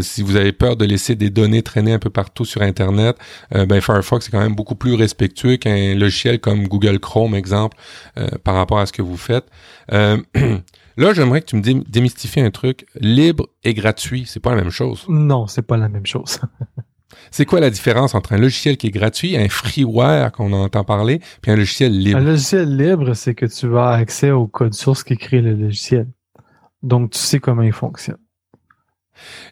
[0.00, 3.16] si vous avez peur de laisser des données traîner un peu partout sur Internet,
[3.50, 7.76] ben Firefox est quand même beaucoup plus respectueux qu'un logiciel comme Google Chrome, exemple,
[8.42, 9.46] par rapport à ce que vous faites.
[9.92, 10.18] Euh,
[10.96, 12.86] là, j'aimerais que tu me démystifies un truc.
[12.98, 15.04] Libre et gratuit, c'est pas la même chose.
[15.08, 16.40] Non, c'est pas la même chose.
[17.30, 21.20] c'est quoi la différence entre un logiciel qui est gratuit, un freeware qu'on entend parler,
[21.42, 22.18] puis un logiciel libre?
[22.18, 26.08] Un logiciel libre, c'est que tu as accès au code source qui crée le logiciel.
[26.82, 28.18] Donc, tu sais comment il fonctionne.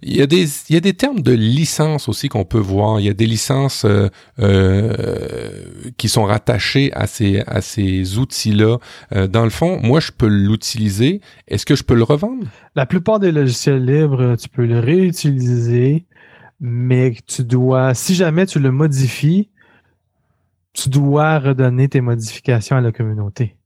[0.03, 3.01] Il y, a des, il y a des termes de licence aussi qu'on peut voir.
[3.01, 4.93] Il y a des licences euh, euh,
[5.97, 8.79] qui sont rattachées à ces, à ces outils-là.
[9.13, 11.21] Euh, dans le fond, moi, je peux l'utiliser.
[11.47, 12.47] Est-ce que je peux le revendre?
[12.75, 16.07] La plupart des logiciels libres, tu peux le réutiliser,
[16.61, 19.51] mais tu dois, si jamais tu le modifies,
[20.73, 23.57] tu dois redonner tes modifications à la communauté.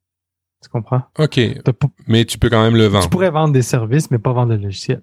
[0.62, 1.02] Tu comprends?
[1.18, 1.40] OK.
[2.06, 3.04] Mais tu peux quand même le vendre.
[3.04, 5.02] Tu pourrais vendre des services, mais pas vendre le logiciel.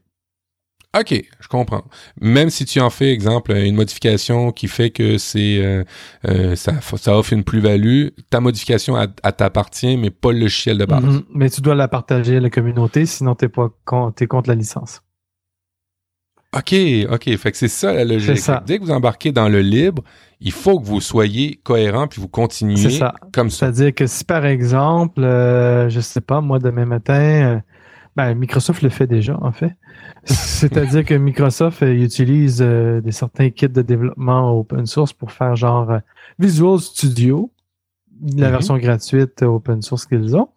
[0.97, 1.83] OK, je comprends.
[2.19, 5.83] Même si tu en fais, exemple, une modification qui fait que c'est euh,
[6.27, 10.85] euh, ça, ça offre une plus-value, ta modification à, t'appartient, mais pas le logiciel de
[10.85, 11.03] base.
[11.03, 11.23] Mm-hmm.
[11.35, 13.69] Mais tu dois la partager à la communauté, sinon t'es pas
[14.19, 15.03] es contre la licence.
[16.55, 16.73] OK,
[17.11, 17.37] OK.
[17.37, 18.39] Fait que c'est ça la logique.
[18.39, 18.63] Ça.
[18.65, 20.03] Dès que vous embarquez dans le libre,
[20.39, 23.13] il faut que vous soyez cohérent puis vous continuez ça.
[23.31, 23.57] comme ça.
[23.67, 27.61] C'est-à-dire que si par exemple, euh, je sais pas, moi demain matin,
[28.15, 29.75] ben, Microsoft le fait déjà en fait.
[30.25, 35.55] C'est-à-dire que Microsoft euh, utilise euh, des certains kits de développement open source pour faire
[35.55, 35.99] genre euh,
[36.37, 37.51] Visual Studio,
[38.35, 38.51] la mhm.
[38.51, 40.49] version gratuite open source qu'ils ont.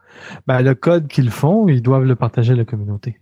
[0.46, 3.20] ben, le code qu'ils font, ils doivent le partager à la communauté.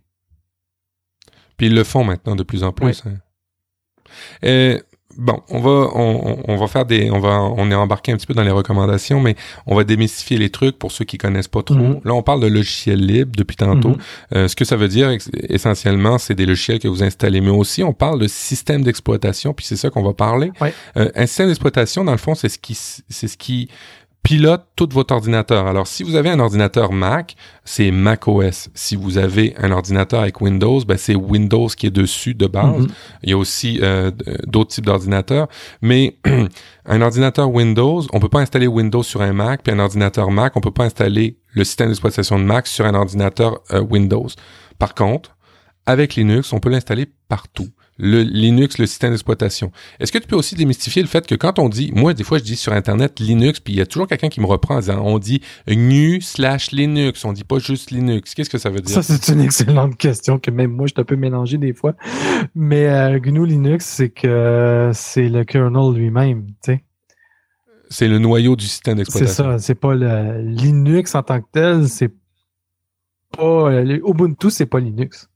[1.57, 3.03] Puis ils le font maintenant de plus en plus.
[3.05, 4.79] Hein.
[5.17, 8.33] Bon, on va on, va faire des on va on est embarqué un petit peu
[8.33, 11.75] dans les recommandations, mais on va démystifier les trucs pour ceux qui connaissent pas trop.
[11.75, 12.01] Mhm.
[12.03, 13.89] Là, on parle de logiciels libres depuis tantôt.
[13.89, 13.97] Mhm.
[14.35, 15.15] Euh, ce que ça veut dire
[15.49, 19.65] essentiellement, c'est des logiciels que vous installez, mais aussi on parle de système d'exploitation, puis
[19.65, 20.51] c'est ça qu'on va parler.
[20.97, 23.69] Euh, un système d'exploitation, dans le fond, c'est ce qui c'est ce qui
[24.23, 25.65] pilote tout votre ordinateur.
[25.65, 28.69] Alors, si vous avez un ordinateur Mac, c'est Mac OS.
[28.73, 32.83] Si vous avez un ordinateur avec Windows, ben, c'est Windows qui est dessus de base.
[32.83, 32.91] Mm-hmm.
[33.23, 34.11] Il y a aussi euh,
[34.45, 35.47] d'autres types d'ordinateurs.
[35.81, 36.17] Mais
[36.85, 40.55] un ordinateur Windows, on peut pas installer Windows sur un Mac, puis un ordinateur Mac,
[40.55, 44.27] on peut pas installer le système d'exploitation de Mac sur un ordinateur euh, Windows.
[44.77, 45.35] Par contre,
[45.85, 47.69] avec Linux, on peut l'installer partout
[48.01, 49.71] le Linux, le système d'exploitation.
[49.99, 52.39] Est-ce que tu peux aussi démystifier le fait que quand on dit, moi des fois
[52.39, 54.79] je dis sur Internet Linux, puis il y a toujours quelqu'un qui me reprend en
[54.79, 58.33] disant, on dit GNU slash Linux, on dit pas juste Linux.
[58.33, 59.01] Qu'est-ce que ça veut dire?
[59.01, 61.93] Ça c'est une excellente question que même moi je un peu mélangé des fois.
[62.55, 66.83] Mais euh, GNU Linux, c'est que c'est le kernel lui-même, tu sais.
[67.89, 69.43] C'est le noyau du système d'exploitation.
[69.43, 72.11] C'est ça, c'est pas le Linux en tant que tel, c'est
[73.37, 75.29] pas Ubuntu, c'est pas Linux.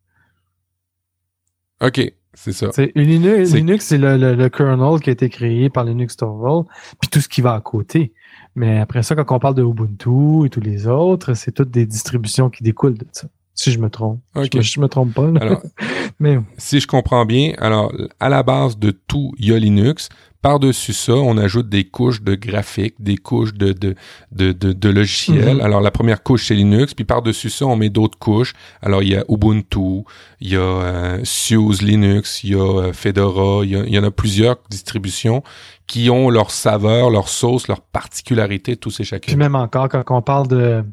[1.81, 2.13] OK.
[2.35, 2.69] C'est ça.
[2.95, 6.65] Linux, Linux c'est le, le, kernel qui a été créé par Linux Torvald,
[6.99, 8.13] puis tout ce qui va à côté.
[8.55, 11.85] Mais après ça, quand on parle de Ubuntu et tous les autres, c'est toutes des
[11.85, 13.27] distributions qui découlent de ça.
[13.55, 14.19] Si je me trompe.
[14.35, 15.27] Je, je, me trompe pas.
[15.39, 15.61] Alors,
[16.19, 20.09] Mais si je comprends bien, alors à la base de tout, il y a Linux.
[20.41, 23.95] Par-dessus ça, on ajoute des couches de graphiques, des couches de, de,
[24.31, 25.55] de, de, logiciels.
[25.55, 25.61] Mhm.
[25.61, 26.93] Alors, la première couche, c'est Linux.
[26.93, 28.53] Puis par-dessus ça, on met d'autres couches.
[28.83, 30.03] Alors, il y a Ubuntu,
[30.41, 34.03] il y a euh, SUSE Linux, il y a euh, Fedora, il y, y, en
[34.03, 35.41] a plusieurs distributions
[35.87, 39.25] qui ont leur saveur, leur sauce, leur particularité, tous ces chacun.
[39.25, 40.83] Puis même encore, quand on parle de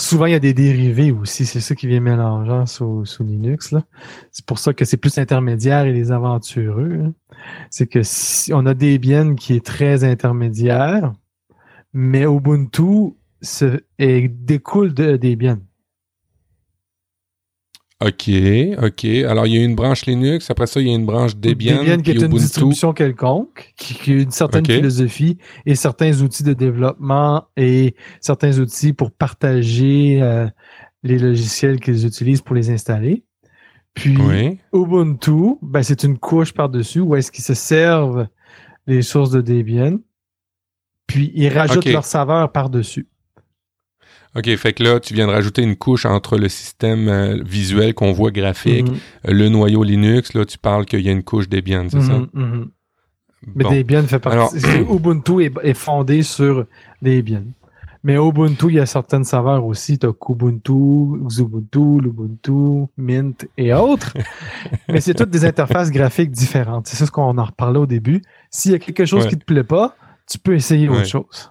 [0.00, 3.74] souvent il y a des dérivés aussi, c'est ça qui vient mélangeant sous, sous Linux.
[4.32, 7.00] C'est pour ça que c'est plus intermédiaire et les aventureux.
[7.04, 7.12] Hein.
[7.70, 11.12] C'est que si on a Debian qui est très intermédiaire,
[11.92, 15.58] mais Ubuntu se, découle de Debian.
[18.02, 18.30] OK,
[18.82, 19.04] OK.
[19.04, 20.50] Alors, il y a une branche Linux.
[20.50, 21.82] Après ça, il y a une branche Debian.
[21.82, 25.36] Debian qui est une distribution quelconque, qui, a une certaine philosophie
[25.66, 30.46] et certains outils de développement et certains outils pour partager euh,
[31.02, 33.22] les logiciels qu'ils utilisent pour les installer.
[33.92, 34.16] Puis,
[34.72, 38.28] Ubuntu, ben, c'est une couche par-dessus où est-ce qu'ils se servent
[38.86, 39.98] les sources de Debian.
[41.06, 43.08] Puis, ils rajoutent leur saveur par-dessus.
[44.36, 47.94] OK, fait que là, tu viens de rajouter une couche entre le système euh, visuel
[47.94, 48.96] qu'on voit graphique, mhm.
[49.28, 52.18] euh, le noyau Linux, là, tu parles qu'il y a une couche Debian, c'est ça?
[52.18, 52.70] Mhm, mhm.
[53.54, 54.58] Mais Debian fait partie.
[54.90, 56.66] Ubuntu est, fondé sur
[57.00, 57.44] Debian.
[58.04, 59.98] Mais Ubuntu, il y a certaines saveurs aussi.
[59.98, 64.14] Tu as Kubuntu, Xubuntu, Lubuntu, Mint et autres.
[64.88, 66.86] Mais c'est toutes des interfaces graphiques différentes.
[66.86, 68.22] C'est ça ce qu'on en reparlait au début.
[68.50, 69.96] S'il y a quelque chose qui te plaît pas,
[70.28, 71.50] tu peux essayer autre chose.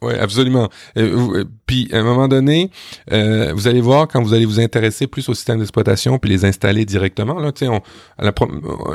[0.00, 0.68] Oui, absolument.
[0.96, 2.70] Euh, euh, puis à un moment donné,
[3.10, 6.44] euh, vous allez voir quand vous allez vous intéresser plus au système d'exploitation puis les
[6.44, 7.40] installer directement.
[7.40, 7.80] Là, on,
[8.20, 8.32] la,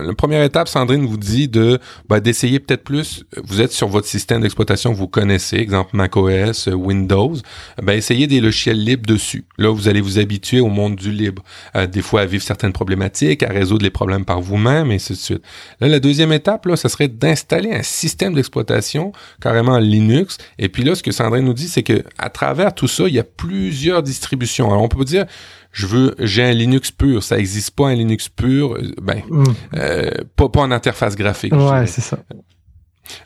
[0.01, 3.25] la, première étape, Sandrine vous dit de bah, d'essayer peut-être plus.
[3.43, 7.35] Vous êtes sur votre système d'exploitation, vous connaissez, exemple macOS, Windows.
[7.81, 9.43] Ben essayez des logiciels libres dessus.
[9.57, 11.43] Là, vous allez vous habituer au monde du libre.
[11.91, 15.17] des fois à vivre certaines problématiques, à résoudre les problèmes par vous-même et ainsi de
[15.17, 15.41] suite.
[15.81, 19.11] Là, la deuxième étape, là, ça serait d'installer un système d'exploitation
[19.41, 20.37] carrément Linux.
[20.57, 23.13] Et puis là ce que Sandrine nous dit, c'est que à travers tout ça, il
[23.13, 24.71] y a plusieurs distributions.
[24.71, 25.25] Alors, on peut dire,
[25.71, 27.23] je veux, j'ai un Linux pur.
[27.23, 28.75] Ça n'existe pas un Linux pur.
[28.75, 29.43] Euh, ben, mm.
[29.75, 31.53] euh, pas, pas en interface graphique.
[31.53, 32.17] Ouais, c'est ça.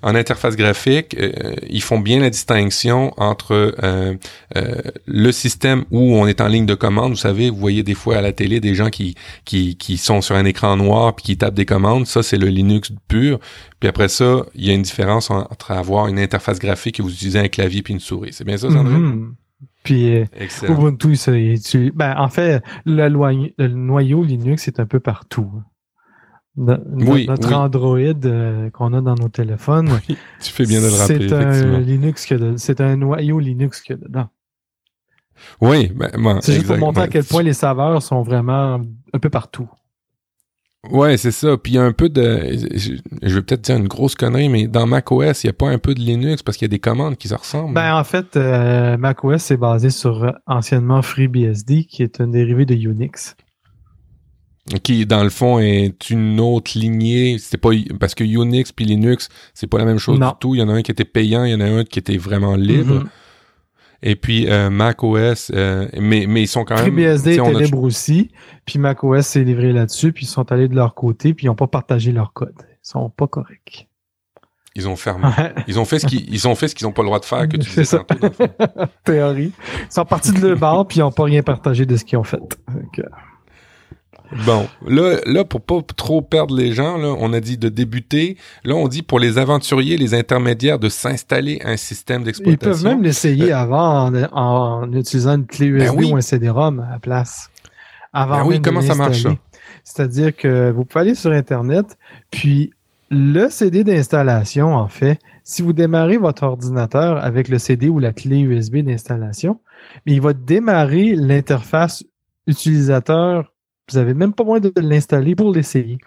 [0.01, 4.15] En interface graphique, euh, ils font bien la distinction entre euh,
[4.55, 7.11] euh, le système où on est en ligne de commande.
[7.11, 10.21] Vous savez, vous voyez des fois à la télé des gens qui qui, qui sont
[10.21, 12.07] sur un écran noir puis qui tapent des commandes.
[12.07, 13.39] Ça, c'est le Linux pur.
[13.79, 17.11] Puis après ça, il y a une différence entre avoir une interface graphique et vous
[17.11, 18.33] utilisez un clavier puis une souris.
[18.33, 18.97] C'est bien ça, Sandrine?
[18.97, 19.33] Mm-hmm.
[19.83, 20.25] Puis
[20.67, 21.15] Ubuntu,
[21.93, 25.49] ben, en fait, le, le noyau Linux est un peu partout
[26.57, 29.89] notre Android euh, qu'on a dans nos téléphones.
[29.91, 31.29] Oui, tu fais bien de le rappeler.
[31.29, 34.27] C'est un Linux c'est un noyau Linux qu'il y a dedans.
[35.61, 38.81] Oui, ben, c'est juste pour montrer à quel point les saveurs sont vraiment
[39.13, 39.69] un peu partout.
[40.89, 41.57] Ouais, c'est ça.
[41.57, 44.67] Puis il y a un peu de, je, vais peut-être dire une grosse connerie, mais
[44.67, 46.79] dans macOS, il n'y a pas un peu de Linux parce qu'il y a des
[46.79, 47.73] commandes qui se ressemblent.
[47.73, 52.73] Ben en fait, euh, macOS est basé sur anciennement FreeBSD, qui est un dérivé de
[52.73, 53.35] Unix
[54.83, 57.37] qui dans le fond est une autre lignée.
[57.39, 60.55] C'est pas parce que Unix puis Linux, c'est pas la même chose du tout.
[60.55, 62.17] Il y en a un qui était payant, il y en a un qui était
[62.17, 63.03] vraiment libre.
[63.03, 63.07] Mm-hmm.
[64.03, 66.85] et puis euh, Mac OS, euh, mais, mais ils sont quand même...
[66.85, 68.31] FreeBSD était libre aussi,
[68.65, 71.47] puis Mac OS s'est livré là-dessus, puis ils sont allés de leur côté, puis ils
[71.47, 72.55] n'ont pas partagé leur code.
[72.59, 73.87] Ils sont pas corrects.
[74.77, 75.27] Ils ont fermé.
[75.67, 77.25] Ils ont fait ce qu'ils ils ont fait ce qu'ils n'ont pas le droit de
[77.25, 78.05] faire que tu disais ça.
[79.03, 79.51] Théorie.
[79.89, 82.19] Ils sont partis de leur bord puis ils n'ont pas rien partagé de ce qu'ils
[82.19, 82.37] ont fait.
[84.45, 88.37] Bon, là, là, pour pas trop perdre les gens, là, on a dit de débuter.
[88.63, 92.71] Là, on dit pour les aventuriers, les intermédiaires, de s'installer un système d'exploitation.
[92.71, 96.79] Ils peuvent même l'essayer euh, avant en, utilisant une clé USB ben ou un CD-ROM
[96.79, 97.49] à la place.
[98.11, 99.35] Avant ben oui, comment ça marche ça?
[99.83, 101.97] C'est-à-dire que vous pouvez aller sur Internet,
[102.29, 102.71] puis
[103.09, 108.11] le CD d'installation, en fait, si vous démarrez votre ordinateur avec le CD ou la
[108.11, 109.61] clé USB d'installation,
[110.05, 112.03] il va démarrer l'interface
[112.47, 113.53] utilisateur
[113.89, 115.97] vous n'avez même pas besoin de l'installer pour l'essayer.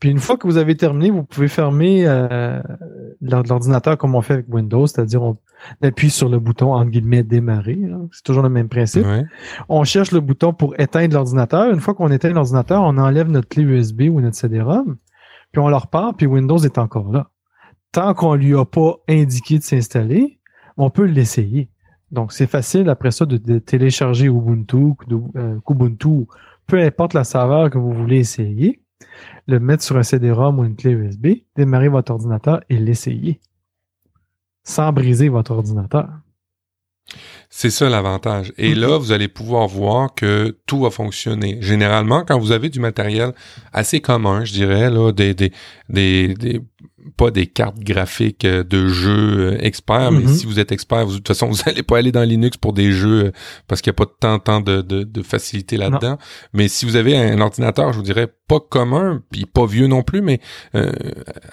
[0.00, 2.60] Puis une fois que vous avez terminé, vous pouvez fermer euh,
[3.20, 5.38] l'ordinateur comme on fait avec Windows, c'est-à-dire on
[5.82, 7.78] appuie sur le bouton entre guillemets démarrer.
[8.12, 9.06] C'est toujours le même principe.
[9.68, 11.72] On cherche le bouton pour éteindre l'ordinateur.
[11.72, 14.96] Une fois qu'on éteint l'ordinateur, on enlève notre clé USB ou notre CD-ROM,
[15.52, 17.30] puis on le repart, puis Windows est encore là.
[17.92, 20.40] Tant qu'on lui a pas indiqué de s'installer,
[20.76, 21.70] on peut l'essayer.
[22.14, 24.94] Donc, c'est facile après ça de, télécharger Ubuntu,
[25.36, 26.26] euh, Kubuntu,
[26.66, 28.80] peu importe la serveur que vous voulez essayer,
[29.48, 33.40] le mettre sur un CD-ROM ou une clé USB, démarrer votre ordinateur et l'essayer
[34.62, 36.08] sans briser votre ordinateur.
[37.50, 38.52] C'est ça l'avantage.
[38.56, 38.78] Et mm-hmm.
[38.78, 41.58] là, vous allez pouvoir voir que tout va fonctionner.
[41.60, 43.34] Généralement, quand vous avez du matériel
[43.72, 45.52] assez commun, je dirais, là, des, des,
[45.88, 46.62] des
[47.16, 50.36] pas des cartes graphiques euh, de jeux euh, experts, mais mm-hmm.
[50.36, 52.72] si vous êtes expert, vous, de toute façon, vous n'allez pas aller dans Linux pour
[52.72, 53.32] des jeux euh,
[53.68, 56.18] parce qu'il n'y a pas tant, tant de, de, de facilité là-dedans.
[56.52, 60.02] Mais si vous avez un ordinateur, je vous dirais pas commun, puis pas vieux non
[60.02, 60.40] plus, mais
[60.74, 60.92] euh,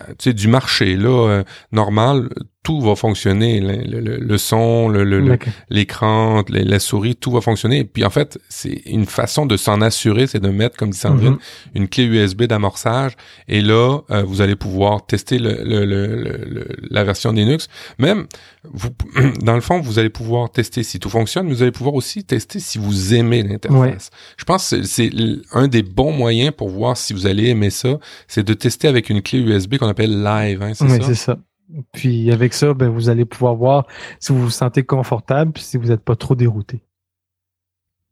[0.09, 2.29] tu sais du marché là normal,
[2.63, 4.87] tout va fonctionner, le, le, son,
[5.69, 7.85] l'écran, le, la souris, tout va fonctionner.
[7.85, 11.33] puis en fait, c'est une façon de s'en assurer, c'est de mettre, comme dit Sandrine,
[11.33, 11.75] mm-hmm.
[11.75, 13.13] une clé USB d'amorçage.
[13.47, 17.67] Et là, euh, vous allez pouvoir tester la version Linux.
[17.97, 18.27] Même,
[18.63, 18.89] vous,
[19.41, 22.23] dans le fond, vous allez pouvoir tester si tout fonctionne, mais vous allez pouvoir aussi
[22.23, 24.11] tester si vous aimez l'interface.
[24.37, 25.09] Je pense que c'est
[25.51, 29.09] un des bons moyens pour voir si vous allez aimer ça, c'est de tester avec
[29.09, 30.61] une clé USB qu'on appelle Live.
[30.61, 31.37] Hein, oui, c'est ça.
[31.93, 33.87] Puis avec ça, ben, vous allez pouvoir voir
[34.19, 36.81] si vous vous sentez confortable, puis si vous n'êtes pas trop dérouté.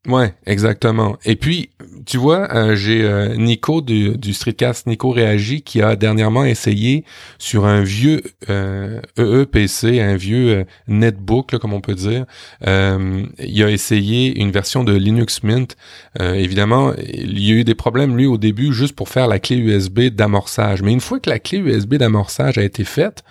[0.08, 1.18] Ouais, exactement.
[1.26, 1.72] Et puis,
[2.06, 7.04] tu vois, euh, j'ai euh, Nico du, Streetcast, Nico Réagi, qui a dernièrement essayé
[7.38, 12.26] sur un vieux euh, EEPC, un vieux netbook, comme on peut dire.
[12.66, 15.76] il a essayé une version de Linux Mint.
[16.18, 19.58] évidemment, il y a eu des problèmes, lui, au début, juste pour faire la clé
[19.58, 20.82] USB d'amorçage.
[20.82, 23.24] Mais une fois que la clé USB d'amorçage a été faite,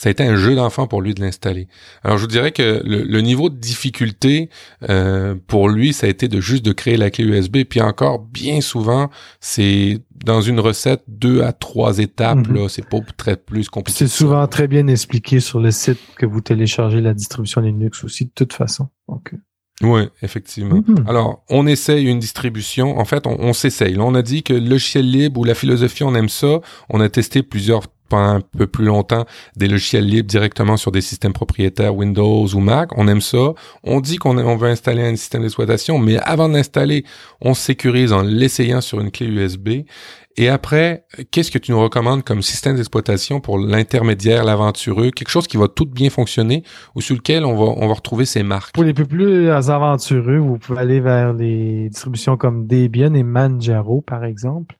[0.00, 1.68] ça a été un jeu d'enfant pour lui de l'installer.
[2.02, 4.48] Alors je vous dirais que le, niveau de difficulté
[4.88, 7.64] euh, pour lui, ça a été de juste de créer la clé USB.
[7.68, 12.48] Puis encore, bien souvent, c'est dans une recette deux à trois étapes.
[12.48, 12.54] Mhm.
[12.54, 13.98] Là, c'est pas très plus compliqué.
[13.98, 18.24] C'est souvent très bien expliqué sur le site que vous téléchargez la distribution Linux aussi
[18.24, 18.88] de toute façon.
[19.06, 19.34] Donc,
[19.82, 20.82] oui, effectivement.
[20.86, 21.04] Mhm.
[21.08, 22.98] Alors, on essaye une distribution.
[22.98, 23.98] En fait, on, on s'essaye.
[23.98, 26.62] On a dit que le logiciel libre ou la philosophie, on aime ça.
[26.88, 27.82] On a testé plusieurs
[28.18, 29.24] un peu plus longtemps
[29.56, 32.96] des logiciels libres directement sur des systèmes propriétaires Windows ou Mac.
[32.96, 33.54] On aime ça.
[33.84, 37.04] On dit qu'on on veut installer un système d'exploitation, mais avant de l'installer,
[37.40, 39.84] on sécurise en l'essayant sur une clé USB.
[40.36, 45.46] Et après, qu'est-ce que tu nous recommandes comme système d'exploitation pour l'intermédiaire, l'aventureux, quelque chose
[45.46, 46.62] qui va tout bien fonctionner
[46.94, 48.72] ou sur lequel on va, retrouver ses marques?
[48.72, 54.00] Pour les peu plus aventureux, vous pouvez aller vers les distributions comme Debian et Manjaro,
[54.00, 54.79] par exemple.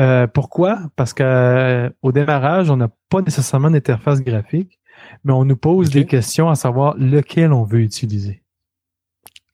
[0.00, 0.78] Euh, pourquoi?
[0.96, 4.78] Parce que euh, démarrage, on n'a pas nécessairement d'interface graphique,
[5.24, 8.42] mais on nous pose des questions à savoir lequel on veut utiliser.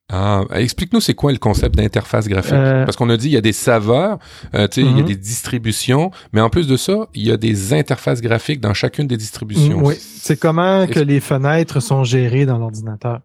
[0.08, 2.52] Ah, explique-nous c'est quoi le concept d'interface graphique?
[2.52, 4.20] Euh, Parce qu'on a dit il y a des saveurs,
[4.52, 5.04] tu sais, il y a mhm.
[5.04, 9.08] des distributions, mais en plus de ça, il y a des interfaces graphiques dans chacune
[9.08, 9.80] des distributions.
[9.82, 13.20] oui, c'est comment que les fenêtres sont gérées dans l'ordinateur.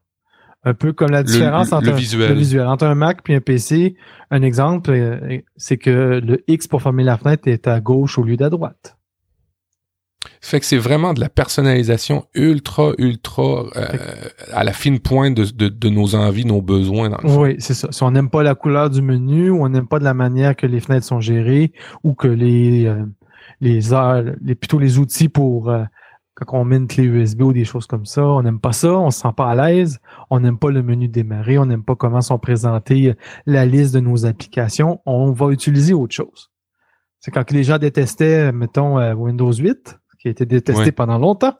[0.64, 2.68] Un peu comme la différence entre, Un, visuel.
[2.68, 3.95] entre un Mac puis un PC.
[4.30, 8.24] Un exemple, euh, c'est que le X pour former la fenêtre est à gauche au
[8.24, 8.97] lieu d'à droite.
[10.39, 13.86] Fait que c'est vraiment de la personnalisation ultra, ultra euh,
[14.53, 17.09] à la fine pointe de, de, nos envies, nos besoins.
[17.09, 17.88] Dans le oui, c'est ça.
[17.91, 20.55] Si on n'aime pas la couleur du menu, ou on n'aime pas de la manière
[20.55, 23.03] que les fenêtres sont gérées, ou que les euh,
[23.62, 25.72] les heures, les plutôt les outils pour
[26.45, 28.91] quand on met une clé USB ou des choses comme ça, on n'aime pas ça,
[28.93, 31.95] on se sent pas à l'aise, on n'aime pas le menu démarrer, on n'aime pas
[31.95, 33.13] comment sont présentées
[33.45, 36.51] la liste de nos applications, on va utiliser autre chose.
[37.19, 41.55] C'est quand les gens détestaient, mettons, euh, Windows 8, qui a été détesté pendant longtemps,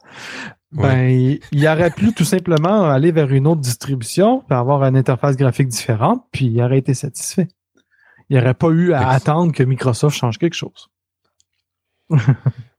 [0.72, 5.68] ben, il, aurait pu tout simplement aller vers une autre distribution, avoir une interface graphique
[5.68, 7.50] différente, puis il aurait été satisfait.
[8.30, 10.90] Il n'y aurait pas eu à attendre que Microsoft change quelque chose.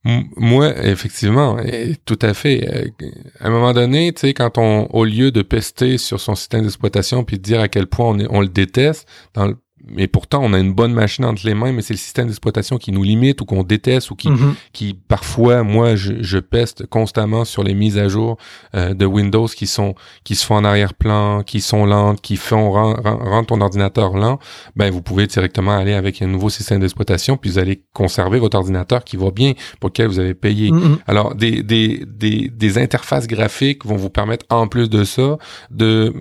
[0.05, 1.59] Moi, effectivement,
[2.05, 2.68] tout à fait.
[2.68, 6.34] Euh, à un moment donné, tu sais, quand on, au lieu de pester sur son
[6.34, 9.55] système d'exploitation puis de dire à quel point on, on le déteste, dans
[9.87, 12.78] mais pourtant on a une bonne machine entre les mains, mais c'est le système d'exploitation
[12.78, 14.55] qui nous limite ou qu'on déteste ou qui, mhm.
[14.72, 18.37] qui parfois, moi, je, je, peste constamment sur les mises à jour
[18.74, 22.70] euh, de Windows qui sont qui se font en arrière-plan, qui sont lentes, qui font
[22.72, 24.39] rendre ton ordinateur lent.
[24.76, 28.57] Ben vous pouvez directement aller avec un nouveau système d'exploitation, puis vous allez conserver votre
[28.57, 30.70] ordinateur qui va bien, pour lequel vous avez payé.
[30.70, 30.99] Mhm.
[31.07, 35.39] Alors des, des, des, des interfaces graphiques vont vous permettre en plus de ça
[35.70, 36.12] de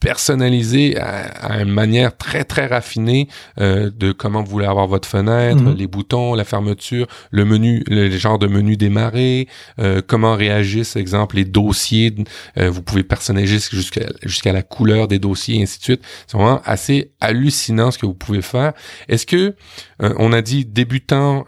[0.00, 2.97] personnaliser à, une manière très très raffinée
[3.60, 5.74] euh, de comment vous voulez avoir votre fenêtre, mhm.
[5.74, 11.36] les boutons, la fermeture, le menu, le, genre de menu démarrer, euh, comment réagissent, exemple
[11.36, 12.14] les dossiers.
[12.56, 16.02] Euh, vous pouvez personnaliser jusqu'à jusqu'à la couleur des dossiers et ainsi de suite.
[16.26, 18.72] C'est vraiment assez hallucinant ce que vous pouvez faire.
[19.08, 19.54] Est-ce que
[20.00, 21.44] on a dit débutant,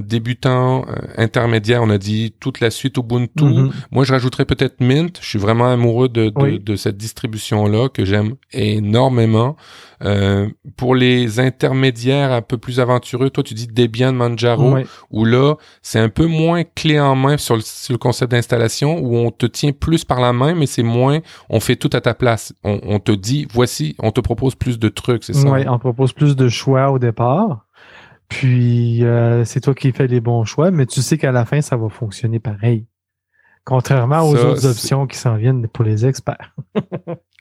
[0.00, 0.84] débutant,
[1.16, 3.44] intermédiaire, on a dit toute la suite Ubuntu.
[3.44, 3.72] Mhm.
[3.92, 5.18] Moi, je rajouterais peut-être Mint.
[5.20, 9.56] Je suis vraiment amoureux de, de, de cette distribution là que j'aime énormément.
[10.02, 10.48] Euh,
[10.84, 14.76] pour les intermédiaires un peu plus aventureux, toi tu dis Debian Manjaro,
[15.10, 19.30] où là c'est un peu moins clé en main sur le, concept d'installation, où on
[19.30, 22.52] te tient plus par la main, mais c'est moins, on fait tout à ta place.
[22.64, 25.48] On, te dit, voici, on te propose plus de trucs, c'est ça?
[25.48, 27.64] Oui, on propose plus de choix au départ.
[28.28, 31.62] Puis euh, c'est toi qui fais les bons choix, mais tu sais qu'à la fin,
[31.62, 32.84] ça va fonctionner pareil.
[33.64, 36.54] Contrairement aux autres options qui s'en viennent pour les experts.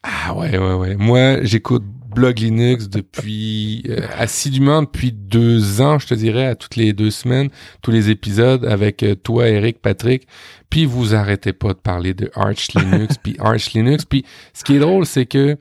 [0.04, 0.96] Ah ouais, ouais, ouais.
[0.98, 6.76] Moi, j'écoute Blog Linux depuis euh, assidûment depuis deux ans, je te dirais, à toutes
[6.76, 7.50] les deux semaines,
[7.82, 10.28] tous les épisodes avec euh, toi, Eric, Patrick.
[10.70, 14.06] Puis vous arrêtez pas de parler de Arch Linux, puis Arch Linux.
[14.06, 15.58] Puis ce qui est drôle, c'est que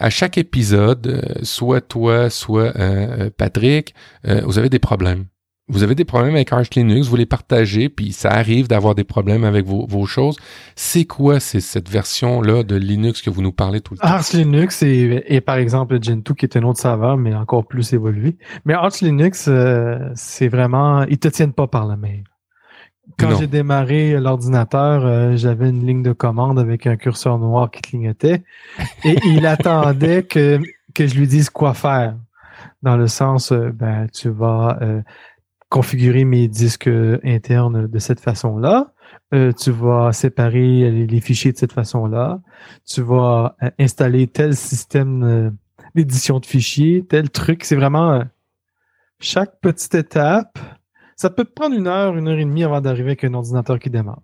[0.00, 2.72] à chaque épisode, euh, soit toi, soit
[3.36, 5.26] Patrick, vous avez des problèmes
[5.68, 9.04] vous avez des problèmes avec Arch Linux, vous les partagez, puis ça arrive d'avoir des
[9.04, 10.36] problèmes avec vos, vos choses.
[10.76, 14.06] C'est quoi c'est cette version-là de Linux que vous nous parlez tout le temps?
[14.06, 17.92] Arch Linux et, et par exemple Gentoo qui est un autre serveur, mais encore plus
[17.92, 18.38] évolué.
[18.64, 22.20] Mais Arch Linux, euh, c'est vraiment, ils te tiennent pas par la main.
[23.18, 27.80] Quand j'ai démarré l'ordinateur, euh, j'avais une ligne de commande avec un curseur noir qui
[27.82, 28.42] clignotait
[29.04, 30.60] et il attendait que,
[30.94, 32.16] que je lui dise quoi faire.
[32.82, 34.78] Dans le sens, euh, ben, tu vas
[35.68, 36.90] configurer mes disques
[37.24, 38.92] internes de cette façon-là.
[39.34, 42.40] Euh, tu vas séparer les, fichiers de cette façon-là.
[42.86, 45.50] Tu vas euh, installer tel système euh,
[45.94, 47.64] d'édition de fichiers, tel truc.
[47.64, 48.24] C'est vraiment
[49.20, 50.58] chaque petite étape.
[51.16, 53.90] Ça peut prendre une heure, une heure et demie avant d'arriver avec un ordinateur qui
[53.90, 54.22] démarre.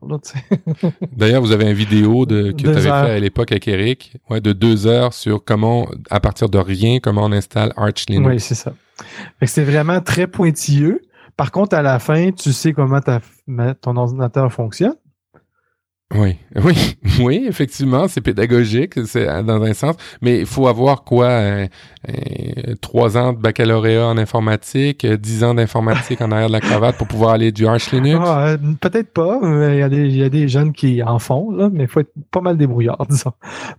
[1.17, 4.41] D'ailleurs, vous avez une vidéo de, que tu avais fait à l'époque avec Eric, ouais,
[4.41, 8.29] de deux heures sur comment, à partir de rien, comment on installe Arch Linux.
[8.29, 8.75] Oui, c'est ça.
[9.43, 11.03] C'est vraiment très pointilleux.
[11.37, 13.21] Par contre, à la fin, tu sais comment ta,
[13.81, 14.95] ton ordinateur fonctionne?
[16.15, 21.67] Oui, oui, oui, effectivement, c'est pédagogique, c'est dans un sens, mais il faut avoir quoi,
[22.81, 27.09] trois ans de baccalauréat en informatique, dix ans d'informatique en arrière de la cravate pour
[27.09, 28.21] pouvoir aller du Arch Linux?
[28.25, 31.19] Ah, euh, peut-être pas, il y, a des, il y a des jeunes qui en
[31.19, 33.33] font, là, mais il faut être pas mal débrouillard, disons.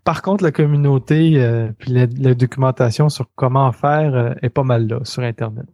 [0.04, 4.88] Par contre, la communauté euh, puis la, documentation sur comment faire euh, est pas mal
[4.88, 5.66] là sur Internet.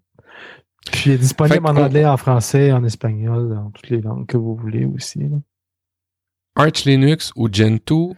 [0.89, 4.37] Puis il est disponible en anglais, en français, en espagnol, dans toutes les langues que
[4.37, 5.19] vous voulez aussi.
[6.55, 8.13] Arch Linux ou Gentoo,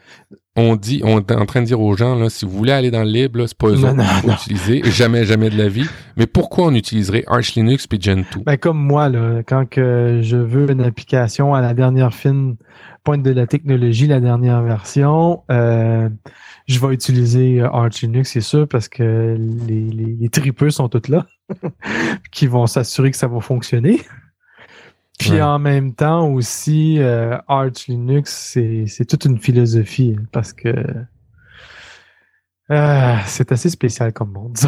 [0.56, 2.92] on dit, on est en train de dire aux gens, là, si vous voulez aller
[2.92, 3.80] dans le libre, c'est pas eux
[4.28, 5.88] utiliser, jamais, jamais de la vie.
[6.16, 8.44] Mais pourquoi on utiliserait Arch Linux puis Gentoo?
[8.46, 12.56] Ben, comme moi, là, quand que je veux une application à la dernière fine
[13.04, 16.08] pointe de la technologie, la dernière version, euh,
[16.68, 19.36] je vais utiliser Arch Linux, c'est sûr, parce que
[19.68, 21.26] les, les, tripeux sont tous là,
[22.32, 24.02] qui vont s'assurer que ça va fonctionner.
[25.20, 30.74] Puis en même temps aussi, euh, Arch Linux, c'est toute une philosophie, hein, parce que
[32.70, 34.58] ah, c'est assez spécial comme monde,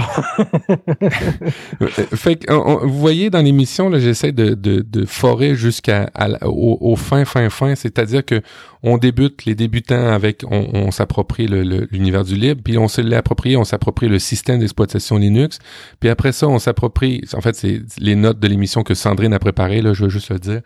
[1.89, 2.51] fait que,
[2.85, 6.09] vous voyez dans l'émission, j'essaie de, forer jusqu'à
[6.43, 7.73] au, fin, fin, fin.
[7.75, 8.41] C'est-à-dire que
[8.83, 13.63] on débute les débutants avec, on, s'approprie l'univers du libre, puis on se l'approprie, on
[13.63, 15.59] s'approprie le système d'exploitation Linux,
[15.99, 19.39] puis après ça, on s'approprie, en fait, c'est les notes de l'émission que Sandrine a
[19.39, 20.61] préparées, là, je veux juste le dire.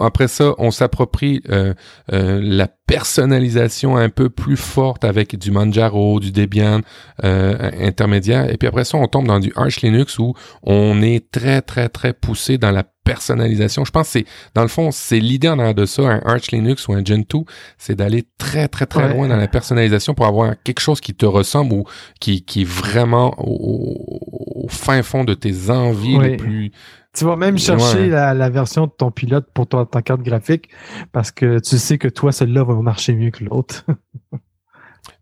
[0.00, 1.72] après ça, on s'approprie euh,
[2.12, 6.80] euh, la personnalisation un peu plus forte avec du Manjaro, du Debian Debian
[7.24, 8.50] euh, intermédiaire.
[8.50, 11.88] Et puis après ça, on tombe dans du Arch Linux où on est très, très,
[11.88, 13.84] très poussé dans la personnalisation.
[13.84, 16.50] Je pense que c'est, dans le fond, c'est l'idée en arrière de ça, un Arch
[16.52, 17.44] Linux ou un Gentoo,
[17.76, 21.26] c'est d'aller très, très, très loin dans la personnalisation pour avoir quelque chose qui te
[21.26, 21.84] ressemble ou
[22.18, 26.72] qui, qui est vraiment au, fin fond de tes envies les plus
[27.14, 30.68] tu vas même chercher la, version de ton pilote pour ta, carte graphique
[31.12, 33.84] parce que tu sais que toi, celle-là va marcher mieux que l'autre.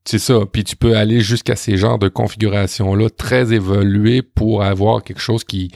[0.05, 0.41] C'est ça.
[0.51, 5.45] Puis tu peux aller jusqu'à ces genres de configurations-là très évoluées pour avoir quelque chose
[5.45, 5.71] qui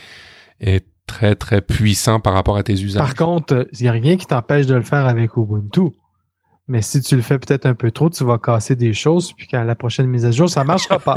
[0.60, 3.00] est très, très puissant par rapport à tes usages.
[3.00, 5.92] Par contre, il n'y a rien qui t'empêche de le faire avec Ubuntu.
[6.68, 9.46] Mais si tu le fais peut-être un peu trop, tu vas casser des choses, puis
[9.46, 11.14] qu'à la prochaine mise à jour, ça marchera pas.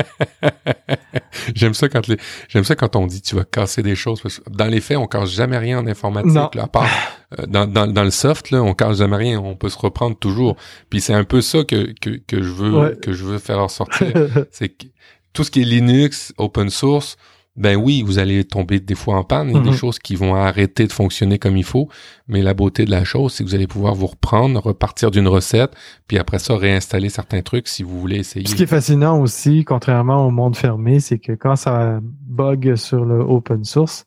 [1.55, 2.17] j'aime ça quand les,
[2.49, 4.21] j'aime ça quand on dit tu vas casser des choses.
[4.21, 7.18] Parce que dans les faits, on casse jamais rien en informatique, là, à part euh,
[7.47, 9.39] dans, dans, dans, le soft, là, on casse jamais rien.
[9.39, 10.55] On peut se reprendre toujours.
[10.89, 14.07] Puis c'est un peu ça que, que, que je veux que je veux faire ressortir.
[14.51, 14.87] c'est que
[15.33, 17.17] tout ce qui est Linux, open source,
[17.59, 19.75] ben oui, vous allez tomber des fois en panne, il y a des mhm.
[19.75, 21.89] choses qui vont arrêter de fonctionner comme il faut,
[22.27, 25.27] mais la beauté de la chose, c'est que vous allez pouvoir vous reprendre, repartir d'une
[25.27, 25.71] recette,
[26.07, 28.47] puis après ça, réinstaller certains trucs si vous voulez essayer.
[28.47, 33.03] Ce qui est fascinant aussi, contrairement au monde fermé, c'est que quand ça bug sur
[33.03, 34.05] le open source,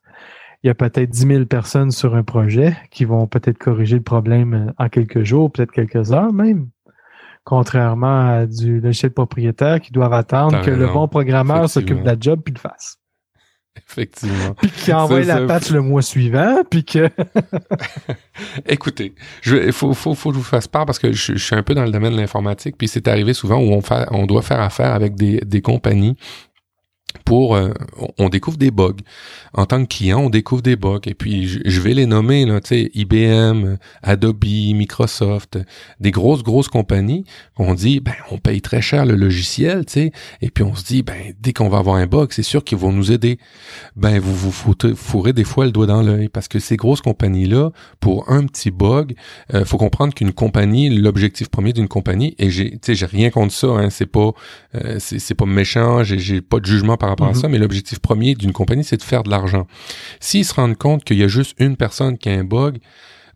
[0.63, 4.03] il y a peut-être 10 000 personnes sur un projet qui vont peut-être corriger le
[4.03, 6.69] problème en quelques jours, peut-être quelques heures même
[7.45, 12.17] contrairement à du logiciel propriétaire qui doivent attendre que le bon programmeur s'occupe de la
[12.19, 12.99] job puis le fasse.
[13.75, 14.55] Effectivement.
[14.61, 17.09] Puis qui envoie la patch le mois suivant, puis que...
[18.67, 19.15] Écoutez,
[19.47, 21.75] il faut, faut, faut que je vous fasse part parce que je, suis un peu
[21.75, 24.61] dans le domaine de l'informatique, puis c'est arrivé souvent où on, fait, on doit faire
[24.61, 26.17] affaire avec des, des compagnies
[27.25, 27.73] pour euh,
[28.19, 28.97] on découvre des bugs.
[29.55, 31.01] En tant que client on découvre des bugs.
[31.07, 35.59] Et puis je, vais les nommer là tu sais IBM Adobe Microsoft
[36.01, 37.25] des grosses grosses compagnies.
[37.57, 40.13] On dit ben on paye très cher le logiciel tu sais.
[40.41, 42.79] Et puis on se dit ben dès qu'on va avoir un bug c'est sûr qu'ils
[42.79, 43.39] vont nous aider.
[43.97, 47.47] Ben vous vous fourrez des fois le doigt dans l'œil parce que ces grosses compagnies
[47.47, 47.71] là
[48.01, 49.15] pour un petit bug
[49.55, 53.31] euh, faut comprendre qu'une compagnie l'objectif premier d'une compagnie et j'ai tu sais j'ai rien
[53.31, 54.33] contre ça hein, c'est pas
[54.75, 57.37] euh, c'est pas méchant j'ai pas de jugement par rapport à mhm.
[57.37, 59.67] ça, mais l'objectif premier d'une compagnie, c'est de faire de l'argent.
[60.21, 62.79] S'ils se rendent compte qu'il y a juste une personne qui a un bug,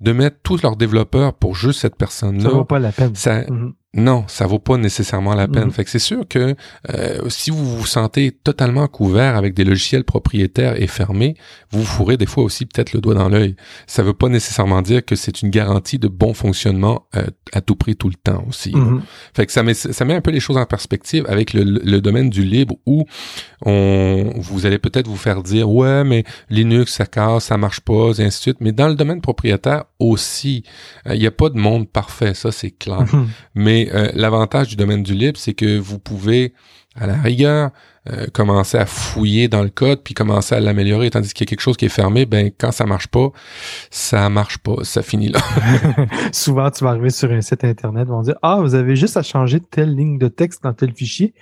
[0.01, 2.43] de mettre tous leurs développeurs pour juste cette personne-là.
[2.43, 3.15] Ça vaut pas la peine.
[3.15, 3.73] Ça, mhm.
[3.95, 5.67] Non, ça vaut pas nécessairement la peine.
[5.67, 5.71] Mhm.
[5.71, 6.55] Fait que c'est sûr que
[6.93, 11.35] euh, si vous vous sentez totalement couvert avec des logiciels propriétaires et fermés,
[11.71, 13.57] vous vous fourrez des fois aussi peut-être le doigt dans l'œil.
[13.87, 17.25] Ça veut pas nécessairement dire que c'est une garantie de bon fonctionnement euh,
[17.55, 18.75] à tout prix tout le temps aussi.
[18.77, 19.01] Mhm.
[19.35, 22.01] Fait que ça met ça met un peu les choses en perspective avec le, le
[22.03, 23.07] domaine du libre où
[23.65, 28.11] on vous allez peut-être vous faire dire ouais mais Linux ça casse, ça marche pas,
[28.19, 28.57] et ainsi de suite.
[28.61, 30.65] Mais dans le domaine propriétaire aussi,
[31.07, 33.05] euh, il n'y a pas de monde parfait, ça c'est clair.
[33.13, 33.29] Mhm.
[33.55, 36.55] Mais euh, l'avantage du domaine du libre, c'est que vous pouvez,
[36.95, 37.71] à la rigueur,
[38.09, 41.11] euh, commencer à fouiller dans le code puis commencer à l'améliorer.
[41.11, 43.31] Tandis qu'il y a quelque chose qui est fermé, ben quand ça marche pas,
[43.91, 45.41] ça marche pas, ça finit là.
[46.33, 49.17] Souvent, tu vas arriver sur un site internet, ils vont dire ah vous avez juste
[49.17, 51.35] à changer telle ligne de texte dans tel fichier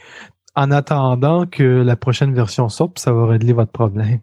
[0.57, 4.21] en attendant que la prochaine version sorte, ça va régler votre problème.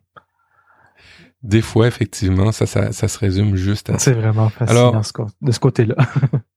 [1.44, 5.02] Des fois, effectivement, ça, ça, se résume juste à C'est vraiment fascinant
[5.42, 5.96] de ce côté-là.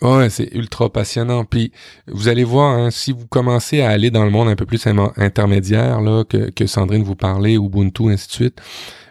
[0.00, 1.44] Ouais, c'est ultra passionnant.
[1.44, 1.72] Puis
[2.06, 4.86] vous allez voir, hein, si vous commencez à aller dans le monde un peu plus
[5.16, 8.60] intermédiaire là, que, que Sandrine vous parlait, Ubuntu, ainsi de suite,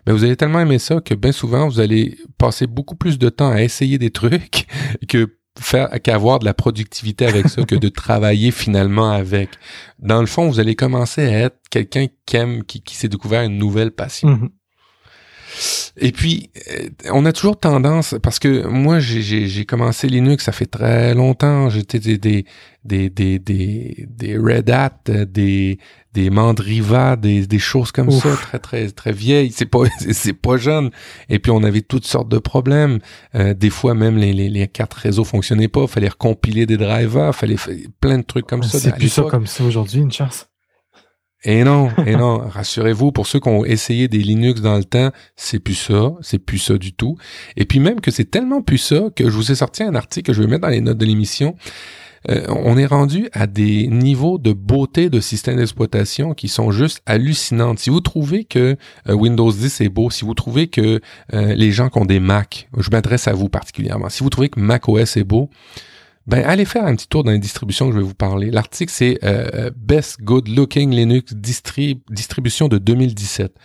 [0.05, 3.27] ben vous allez tellement aimer ça que bien souvent vous allez passer beaucoup plus de
[3.27, 4.65] temps à essayer des trucs
[5.09, 9.49] que faire qu'avoir de la productivité avec ça que de travailler finalement avec.
[9.99, 13.43] Dans le fond, vous allez commencer à être quelqu'un qui aime, qui, qui s'est découvert
[13.43, 14.29] une nouvelle passion.
[14.29, 14.49] Mm-hmm.
[15.97, 20.65] Et puis, euh, on a toujours tendance, parce que moi, j'ai commencé Linux, ça fait
[20.65, 21.69] très longtemps.
[21.69, 22.45] J'étais des, des,
[22.83, 25.79] des, des, des, des Red Hat, des,
[26.13, 29.51] des Mandriva, des, des choses comme ça, très, très, très vieilles.
[29.51, 30.91] C'est pas, c'est pas jeune.
[31.29, 32.99] Et puis, on avait toutes sortes de problèmes.
[33.35, 35.87] Euh, des fois, même les, les, les cartes réseau fonctionnaient pas.
[35.87, 37.35] Fallait recompiler des drivers.
[37.35, 38.79] Fallait faire plein de trucs comme ça.
[38.79, 40.46] C'est plus ça comme ça aujourd'hui, une chance.
[41.43, 45.11] Et non, et non, rassurez-vous, pour ceux qui ont essayé des Linux dans le temps,
[45.35, 47.17] c'est plus ça, c'est plus ça du tout.
[47.55, 50.27] Et puis même que c'est tellement plus ça que je vous ai sorti un article
[50.27, 51.55] que je vais mettre dans les notes de l'émission.
[52.29, 57.01] Euh, on est rendu à des niveaux de beauté de système d'exploitation qui sont juste
[57.05, 57.75] hallucinants.
[57.77, 58.75] Si vous trouvez que
[59.07, 60.99] euh, Windows 10 est beau, si vous trouvez que
[61.33, 64.49] euh, les gens qui ont des Mac, je m'adresse à vous particulièrement, si vous trouvez
[64.49, 65.49] que Mac OS est beau,
[66.27, 68.51] ben allez faire un petit tour dans les distributions que je vais vous parler.
[68.51, 73.55] L'article c'est euh, Best Good Looking Linux distribution de 2017.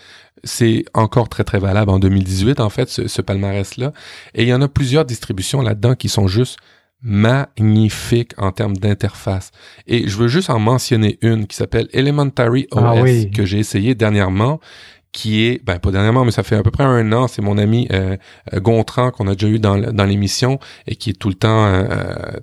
[0.45, 3.93] C'est encore très très valable en 2018 en fait ce, palmarès là.
[4.35, 6.57] Et il y en a plusieurs distributions là-dedans qui sont juste
[7.03, 9.51] magnifique en termes d'interface.
[9.89, 13.03] Et je veux juste en mentionner une qui s'appelle Elementary OS Ah
[13.35, 14.61] que j'ai essayé dernièrement
[15.13, 17.59] qui est, ben pas dernièrement, mais ça fait à peu près un an, c'est mon
[17.59, 18.17] ami euh,
[18.55, 21.67] euh, Gontran qu'on a déjà eu dans, dans l'émission et qui est tout le temps
[21.67, 21.85] euh,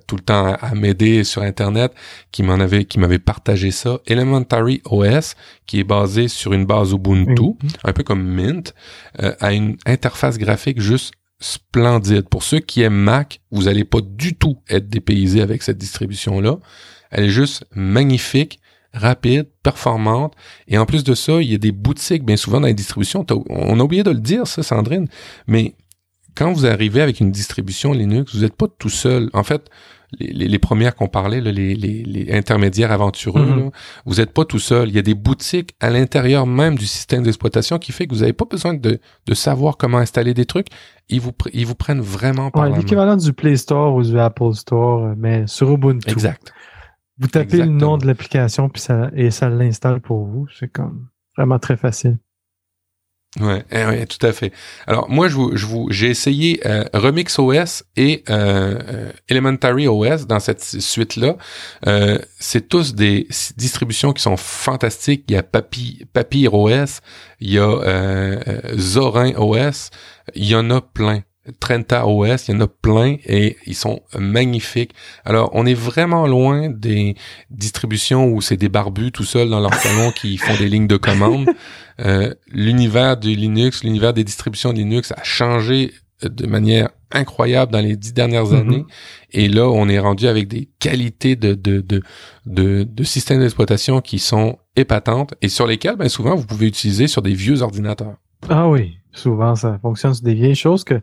[0.06, 1.92] tout le temps à, m'aider sur internet,
[2.30, 3.98] qui m'en avait qui m'avait partagé ça.
[4.06, 5.34] Elementary OS,
[5.66, 8.72] qui est basé sur une base Ubuntu, un peu comme Mint,
[9.18, 12.28] a une interface graphique juste splendide.
[12.28, 16.40] Pour ceux qui aiment Mac, vous allez pas du tout être dépaysé avec cette distribution
[16.40, 16.58] là.
[17.10, 18.60] Elle est juste magnifique
[18.92, 20.34] rapide, performante.
[20.68, 23.24] Et en plus de ça, il y a des boutiques, bien souvent dans les distributions.
[23.48, 25.08] On a oublié de le dire, ça, Sandrine,
[25.46, 25.74] mais
[26.34, 29.30] quand vous arrivez avec une distribution Linux, vous n'êtes pas tout seul.
[29.32, 29.68] En fait,
[30.18, 33.70] les, les, premières qu'on parlait, les, les, les, intermédiaires aventureux, mm-hmm.
[34.06, 34.88] vous n'êtes pas tout seul.
[34.88, 38.20] Il y a des boutiques à l'intérieur même du système d'exploitation qui fait que vous
[38.20, 40.68] n'avez pas besoin de, de, savoir comment installer des trucs.
[41.08, 44.54] Ils vous, ils vous prennent vraiment par ouais, L'équivalent du Play Store ou du Apple
[44.54, 46.10] Store, mais sur Ubuntu.
[46.10, 46.52] Exact.
[47.20, 50.48] Vous tapez le nom de l'application puis ça et ça l'installe pour vous.
[50.58, 52.18] C'est comme vraiment très facile.
[53.38, 54.52] Ouais, eh ouais, tout à fait.
[54.88, 59.86] Alors moi, je vous, je vous, j'ai essayé euh, Remix OS et euh, euh Elementary
[59.86, 61.36] OS dans cette suite-là.
[61.86, 65.26] Euh, c'est tous des distributions qui sont fantastiques.
[65.28, 67.02] Il y a Papi, Papyr OS,
[67.38, 69.90] il y a euh, Zorin OS,
[70.34, 71.22] il y en a plein.
[71.58, 74.92] Trenta OS, il y en a plein et ils sont magnifiques.
[75.24, 77.16] Alors, on est vraiment loin des
[77.50, 80.96] distributions où c'est des barbus tout seuls dans leur salon qui font des lignes de
[80.96, 81.48] commande.
[82.00, 85.92] Euh, l'univers du Linux, l'univers des distributions de Linux a changé
[86.22, 88.60] de manière incroyable dans les dix dernières mm-hmm.
[88.60, 88.84] années.
[89.32, 92.02] Et là, on est rendu avec des qualités de, de, de,
[92.46, 97.06] de, de systèmes d'exploitation qui sont épatantes et sur lesquelles, ben, souvent, vous pouvez utiliser
[97.06, 98.16] sur des vieux ordinateurs.
[98.48, 101.00] Ah oui, souvent ça fonctionne sur des vieilles choses que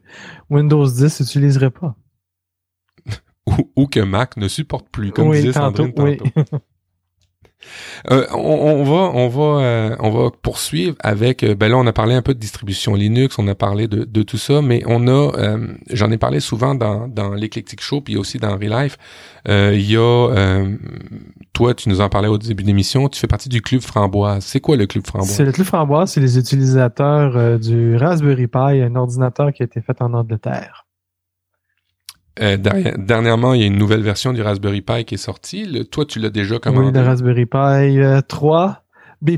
[0.49, 1.95] Windows 10 n'utiliserait pas.
[3.75, 6.57] ou, que Mac ne supporte plus, comme disait Sandrine tantôt.
[8.11, 11.43] Euh, on, va, on va, euh, on va poursuivre avec.
[11.43, 14.03] Euh, ben là, on a parlé un peu de distribution Linux, on a parlé de,
[14.03, 15.57] de tout ça, mais on a,
[15.91, 18.97] j'en ai parlé souvent dans dans l'Eclectic Show, puis aussi dans Relife.
[19.47, 20.65] Il y a,
[21.53, 23.09] toi, tu nous en parlais au début d'émission.
[23.09, 24.43] Tu fais partie du club Framboise.
[24.43, 25.31] C'est quoi le club Framboise?
[25.31, 29.81] C'est le club Framboise, c'est les utilisateurs du Raspberry Pi, un ordinateur qui a été
[29.81, 30.86] fait en Angleterre.
[32.39, 32.57] Euh,
[32.97, 35.65] dernièrement, il y a une nouvelle version du Raspberry Pi qui est sortie.
[35.65, 36.87] Le, toi, tu l'as déjà commandé?
[36.87, 38.83] Oui, le Raspberry Pi 3
[39.21, 39.37] B+.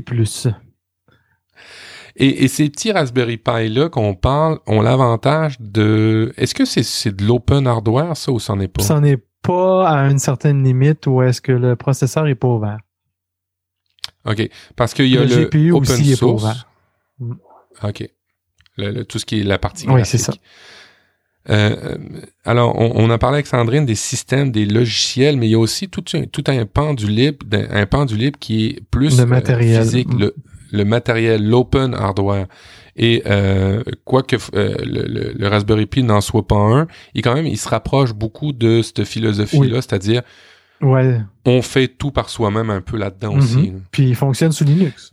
[2.16, 6.32] Et, et, ces petits Raspberry Pi là qu'on parle ont l'avantage de.
[6.36, 8.82] Est-ce que c'est de l'open hardware ça ou c'en est pas?
[8.82, 12.78] C'en est pas à une certaine limite ou est-ce que le processeur est pas ouvert
[14.26, 16.44] Ok, parce qu'il y a le, GPU open aussi source.
[16.44, 17.38] Est pas ouvert.
[17.84, 18.10] Ok,
[18.76, 20.04] le, tout ce qui est la partie graphique.
[20.04, 20.34] Oui, c'est ça.
[21.48, 21.96] Euh,
[22.44, 25.88] alors, on, a parlé avec Sandrine des systèmes, des logiciels, mais il y a aussi
[25.88, 29.26] tout un, tout un pan du libre, un pan du libre qui est plus le
[29.26, 29.82] matériel.
[29.82, 30.08] physique,
[30.70, 32.46] le, matériel, l'open hardware.
[32.96, 37.58] Et euh, quoique euh, le, Raspberry Pi n'en soit pas un, il quand même, il
[37.58, 40.22] se rapproche beaucoup de cette philosophie-là, c'est-à-dire
[40.82, 41.20] ouais.
[41.46, 43.56] on fait tout par soi-même un peu là-dedans aussi.
[43.56, 43.80] Mm-hmm.
[43.90, 45.10] Puis il fonctionne sous Linux.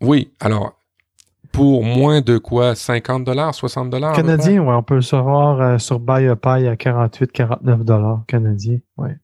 [0.00, 0.77] oui, alors
[1.52, 5.78] pour moins de quoi 50 dollars, 60 dollars Canadien, ouais, on peut le savoir euh,
[5.78, 9.16] sur BuyAPI à 48, 49 dollars canadiens, ouais.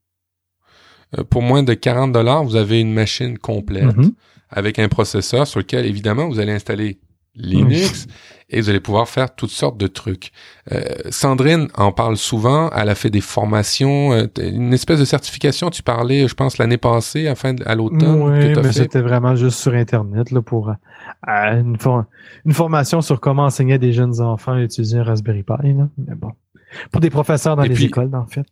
[1.18, 4.12] Euh, pour moins de 40 dollars, vous avez une machine complète mm-hmm.
[4.50, 6.98] avec un processeur sur lequel évidemment vous allez installer
[7.36, 8.06] Linux
[8.48, 10.30] et vous allez pouvoir faire toutes sortes de trucs.
[10.70, 15.70] Euh, Sandrine en parle souvent, elle a fait des formations, euh, une espèce de certification,
[15.70, 18.22] tu parlais, je pense, l'année passée, enfin, à l'automne.
[18.22, 20.72] Oui, mais c'était vraiment juste sur Internet, là, pour
[21.26, 21.76] une,
[22.44, 25.88] une, formation sur comment enseigner des jeunes enfants à utiliser un Raspberry Pi, là.
[25.98, 26.32] Mais bon.
[26.90, 28.46] Pour des professeurs dans les écoles, en fait.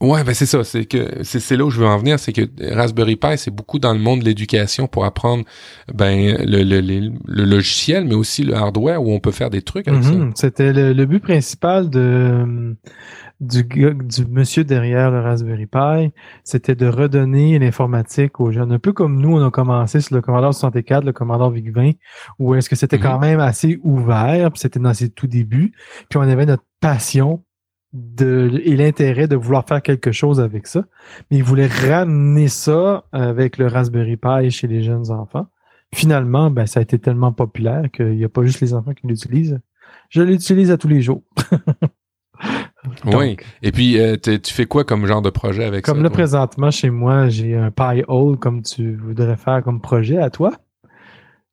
[0.00, 2.48] Ouais, ben c'est ça, c'est que c'est là où je veux en venir, c'est que
[2.72, 5.44] Raspberry Pi, c'est beaucoup dans le monde de l'éducation pour apprendre
[5.92, 9.88] ben le, le, le, logiciel, mais aussi le hardware où on peut faire des trucs
[9.88, 10.10] avec ça.
[10.10, 10.32] Mm-hmm.
[10.36, 12.76] C'était le, but principal de
[13.40, 16.12] du, du monsieur derrière le Raspberry Pi,
[16.44, 18.72] c'était de redonner l'informatique aux jeunes.
[18.72, 21.96] Un peu comme nous, on a commencé sur le Commodore 64, le Commodore VIC-20,
[22.38, 23.20] où est-ce que c'était quand mm-hmm.
[23.20, 25.72] même assez ouvert, c'était dans ses tout débuts,
[26.08, 27.44] puis on avait notre passion
[27.92, 30.84] de, et l'intérêt de vouloir faire quelque chose avec ça.
[31.30, 35.46] Mais ils voulaient ramener ça avec le Raspberry Pi chez les jeunes enfants.
[35.94, 39.06] Finalement, ben, ça a été tellement populaire qu'il n'y a pas juste les enfants qui
[39.06, 39.58] l'utilisent.
[40.10, 41.22] Je l'utilise à tous les jours.
[43.06, 43.36] oui.
[43.62, 45.92] Et puis, euh, tu fais quoi comme genre de projet avec ça?
[45.92, 50.18] Comme là, présentement, chez moi, j'ai un Pi Hole comme tu voudrais faire comme projet
[50.18, 50.52] à toi.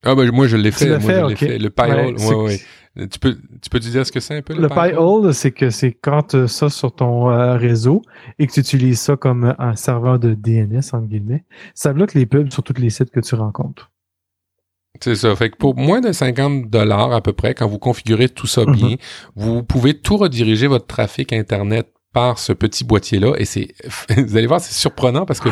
[0.07, 0.99] Ah ben moi je l'ai fait, moi,
[1.35, 2.59] fait, Le Pi Hole, ouais, ouais.
[2.95, 4.53] Tu peux, tu peux dire ce que c'est un peu?
[4.53, 8.01] Le, le hole, c'est que c'est quand tu as ça sur ton euh, réseau
[8.39, 12.25] et que tu utilises ça comme un serveur de DNS, entre guillemets, ça bloque les
[12.25, 13.91] pubs sur tous les sites que tu rencontres.
[15.01, 15.35] C'est ça.
[15.35, 18.65] Fait que pour moins de 50 dollars à peu près, quand vous configurez tout ça
[18.65, 18.97] bien, mhm.
[19.35, 23.33] vous pouvez tout rediriger votre trafic Internet par ce petit boîtier-là.
[23.37, 23.73] Et c'est,
[24.17, 25.49] vous allez voir, c'est surprenant parce que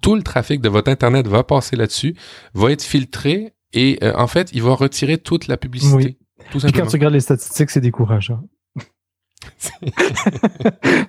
[0.00, 2.16] tout le trafic de votre Internet va passer là-dessus,
[2.54, 5.94] va être filtré et euh, en fait, il va retirer toute la publicité.
[5.94, 6.16] Oui.
[6.50, 6.68] Tout simplement.
[6.68, 8.42] Et quand tu regardes les statistiques, c'est décourageant.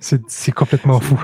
[0.00, 1.18] c'est complètement fou.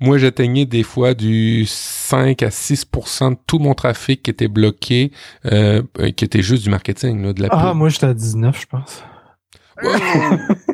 [0.00, 5.12] Moi, j'atteignais des fois du 5 à 6% de tout mon trafic qui était bloqué,
[5.46, 5.82] euh,
[6.16, 9.04] qui était juste du marketing, là, de la Ah, moi, j'étais à 19, je pense.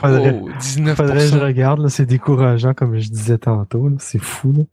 [0.00, 0.94] faudrait, oh, 19%.
[0.94, 4.66] faudrait que je regarde, c'est décourageant, comme je disais tantôt, c'est fou.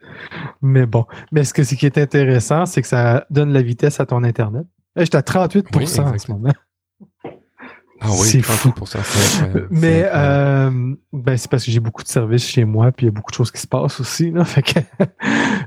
[0.62, 1.06] Mais bon.
[1.32, 4.24] Mais ce, que, ce qui est intéressant, c'est que ça donne la vitesse à ton
[4.24, 4.66] Internet.
[4.96, 6.54] J'étais à 38% en ce moment.
[8.00, 8.72] Ah oui, c'est fou.
[8.72, 9.00] Pour ça,
[9.72, 10.70] Mais euh,
[11.14, 13.32] ben c'est parce que j'ai beaucoup de services chez moi, puis il y a beaucoup
[13.32, 14.32] de choses qui se passent aussi.
[14.32, 14.80] Là, fait que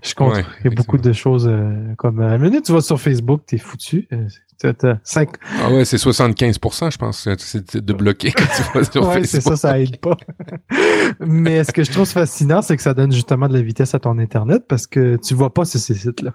[0.02, 0.34] je compte.
[0.60, 2.20] il y a beaucoup de choses euh, comme.
[2.20, 4.08] À la minute, tu vas sur Facebook, t'es foutu.
[4.12, 4.26] Euh,
[4.62, 9.40] ah ouais, c'est 75%, je pense, c'est de bloquer quand tu vas sur ouais, c'est
[9.40, 10.16] ça, ça aide pas.
[11.18, 13.98] Mais ce que je trouve fascinant, c'est que ça donne justement de la vitesse à
[13.98, 16.32] ton Internet parce que tu vois pas sur ces sites-là.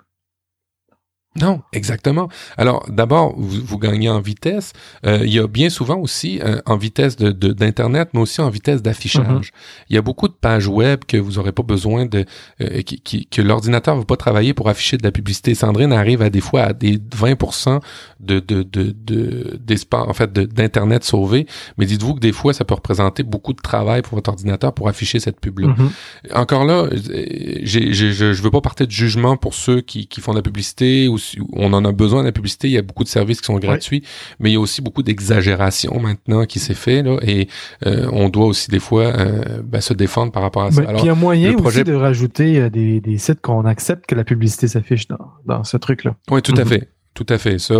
[1.40, 2.30] Non, exactement.
[2.56, 4.72] Alors, d'abord, vous, vous, gagnez en vitesse.
[5.06, 8.50] Euh, il y a bien souvent aussi euh, en vitesse de, d'internet, mais aussi en
[8.50, 9.26] vitesse d'affichage.
[9.26, 9.86] Mm-hmm.
[9.90, 12.26] Il y a beaucoup de pages web que vous n'aurez pas besoin de,
[12.62, 15.56] euh, qui, qui, que l'ordinateur ne va pas travailler pour afficher de la publicité.
[15.56, 17.82] Sandrine arrive à des fois à des 20%
[18.22, 21.48] de, de, de, d'espace, en fait, d'internet sauvé.
[21.78, 24.88] Mais dites-vous que des fois, ça peut représenter beaucoup de travail pour votre ordinateur pour
[24.88, 25.68] afficher cette pub-là.
[25.68, 26.34] Mm-hmm.
[26.34, 30.32] Encore là, j'ai, je, je veux pas partir de jugement pour ceux qui, qui font
[30.32, 31.18] de la publicité ou
[31.54, 32.68] on en a besoin de la publicité.
[32.68, 34.04] Il y a beaucoup de services qui sont gratuits,
[34.40, 37.48] mais il y a aussi beaucoup d'exagération maintenant qui s'est fait là, et
[37.86, 40.82] euh, on doit aussi des fois euh, ben, se défendre par rapport à ça.
[40.82, 44.24] Alors, il y a moyen aussi de rajouter euh, des, sites qu'on accepte que la
[44.24, 45.08] publicité s'affiche
[45.46, 46.16] dans, ce truc-là.
[46.30, 46.70] Oui, tout à mhm.
[46.70, 46.90] fait.
[47.14, 47.60] Tout à fait.
[47.60, 47.76] Ça,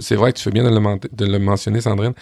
[0.00, 2.14] c'est vrai que tu fais bien de le, de le, mentionner, Sandrine.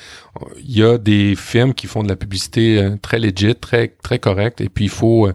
[0.58, 4.60] Il y a des firmes qui font de la publicité très legit, très très correcte,
[4.60, 5.30] et puis il faut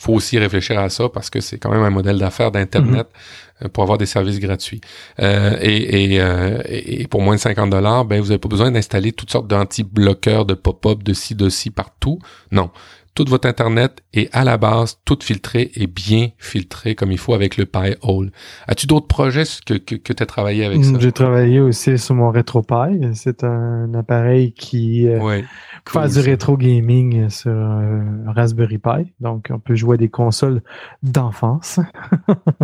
[0.00, 3.06] faut aussi réfléchir à ça parce que c'est quand même un modèle d'affaires d'internet.
[3.12, 3.20] Mhm.
[3.62, 4.80] Euh, pour avoir des services gratuits.
[5.20, 8.70] Euh, et, et, euh, et, pour moins de 50 dollars, ben vous n'avez pas besoin
[8.70, 12.18] d'installer toutes sortes d'anti-bloqueurs, de pop-up, de ci, de ci partout.
[12.52, 12.70] Non.
[13.14, 17.34] Tout votre Internet est à la base, tout filtré et bien filtré comme il faut
[17.34, 18.30] avec le Pi-hole.
[18.66, 20.92] As-tu d'autres projets que, que, que tu as travaillé avec ça?
[20.98, 23.14] J'ai travaillé aussi sur mon RetroPie.
[23.14, 25.42] C'est un appareil qui euh,
[25.86, 29.12] fait du rétro gaming sur un Raspberry Pi.
[29.20, 30.62] Donc, on peut jouer à des consoles
[31.02, 31.80] d'enfance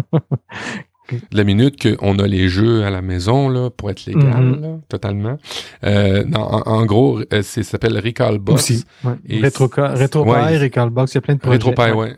[1.32, 4.80] la minute qu'on a les jeux à la maison là, pour être légal, mhm.
[4.88, 5.38] totalement.
[5.84, 8.70] Euh, en, gros, euh, ça s'appelle Recall Box.
[8.70, 11.56] Aussi, Retro, Recall Box, il y a plein de projets.
[11.56, 12.16] RetroPie, ouais.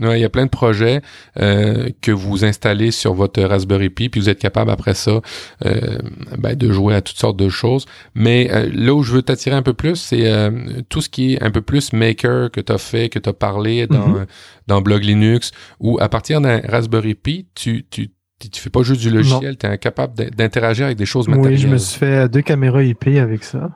[0.00, 1.02] Ouais, il y a plein de projets
[1.38, 5.20] euh, que vous installez sur votre Raspberry Pi, puis vous êtes capable après ça
[5.66, 5.98] euh,
[6.38, 7.84] ben, de jouer à toutes sortes de choses.
[8.14, 10.50] Mais euh, là où je veux t'attirer un peu plus, c'est
[10.88, 13.34] tout ce qui est un peu plus maker que tu as fait, que tu as
[13.34, 14.26] parlé dans, mm-hmm.
[14.66, 18.10] dans Blog Linux, où à partir d'un Raspberry Pi, tu, tu
[18.50, 21.52] tu fais pas juste du logiciel, tu es incapable d'interagir avec des choses matérielles.
[21.52, 23.70] Oui, je me suis fait deux caméras IP avec ça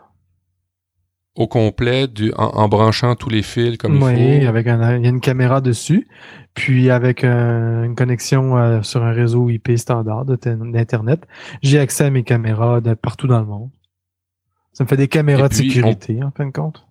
[1.37, 4.07] au complet du, en, branchant tous les fils comme il faut.
[4.07, 6.09] Oui, avec un, il y a une caméra dessus,
[6.55, 11.27] puis avec une connexion euh, sur un réseau IP standard d'internet,
[11.63, 13.71] j'ai accès à mes caméras de partout dans le monde.
[14.73, 16.86] Ça me fait des caméras de sécurité en fin de compte.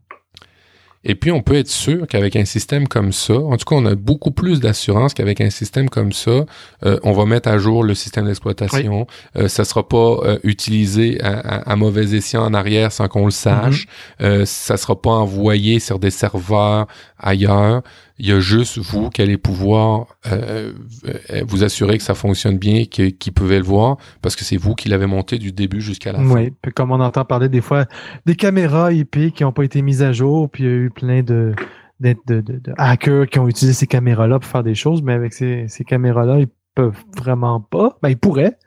[1.05, 3.85] Et puis, on peut être sûr qu'avec un système comme ça, en tout cas, on
[3.85, 6.45] a beaucoup plus d'assurance qu'avec un système comme ça,
[6.83, 9.05] euh, on va mettre à jour le système d'exploitation.
[9.37, 13.85] Euh, ça sera pas euh, utilisé à, mauvais escient en arrière sans qu'on le sache.
[13.85, 14.23] Mm-hmm.
[14.23, 16.87] euh, ça sera pas envoyé sur des serveurs
[17.19, 17.83] ailleurs.
[18.17, 20.71] Il y a juste vous qui allez pouvoir euh,
[21.05, 24.73] euh, vous assurer que ça fonctionne bien, qu'ils qui le voir, parce que c'est vous
[24.73, 26.25] qui l'avez monté du début jusqu'à la fin.
[26.25, 27.85] Oui, comme on entend parler des fois
[28.25, 30.89] des caméras IP qui n'ont pas été mises à jour, puis il y a eu
[30.89, 31.53] plein de,
[31.99, 35.67] de, de, hackers qui ont utilisé ces caméras-là pour faire des choses, mais avec ces,
[35.67, 37.97] ces caméras-là, ils peuvent vraiment pas.
[38.01, 38.57] Ben, ils pourraient,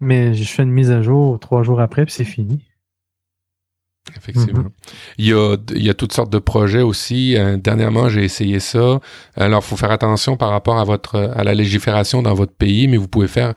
[0.00, 2.64] mais je fais une mise à jour trois jours après, puis c'est fini.
[4.16, 4.60] Effectivement.
[4.60, 4.70] Mhm.
[5.18, 7.36] il, y a, il y a toutes sortes de projets aussi.
[7.36, 9.00] Euh, dernièrement, j'ai essayé ça.
[9.36, 12.96] Alors, faut faire attention par rapport à votre à la légifération dans votre pays, mais
[12.96, 13.54] vous pouvez faire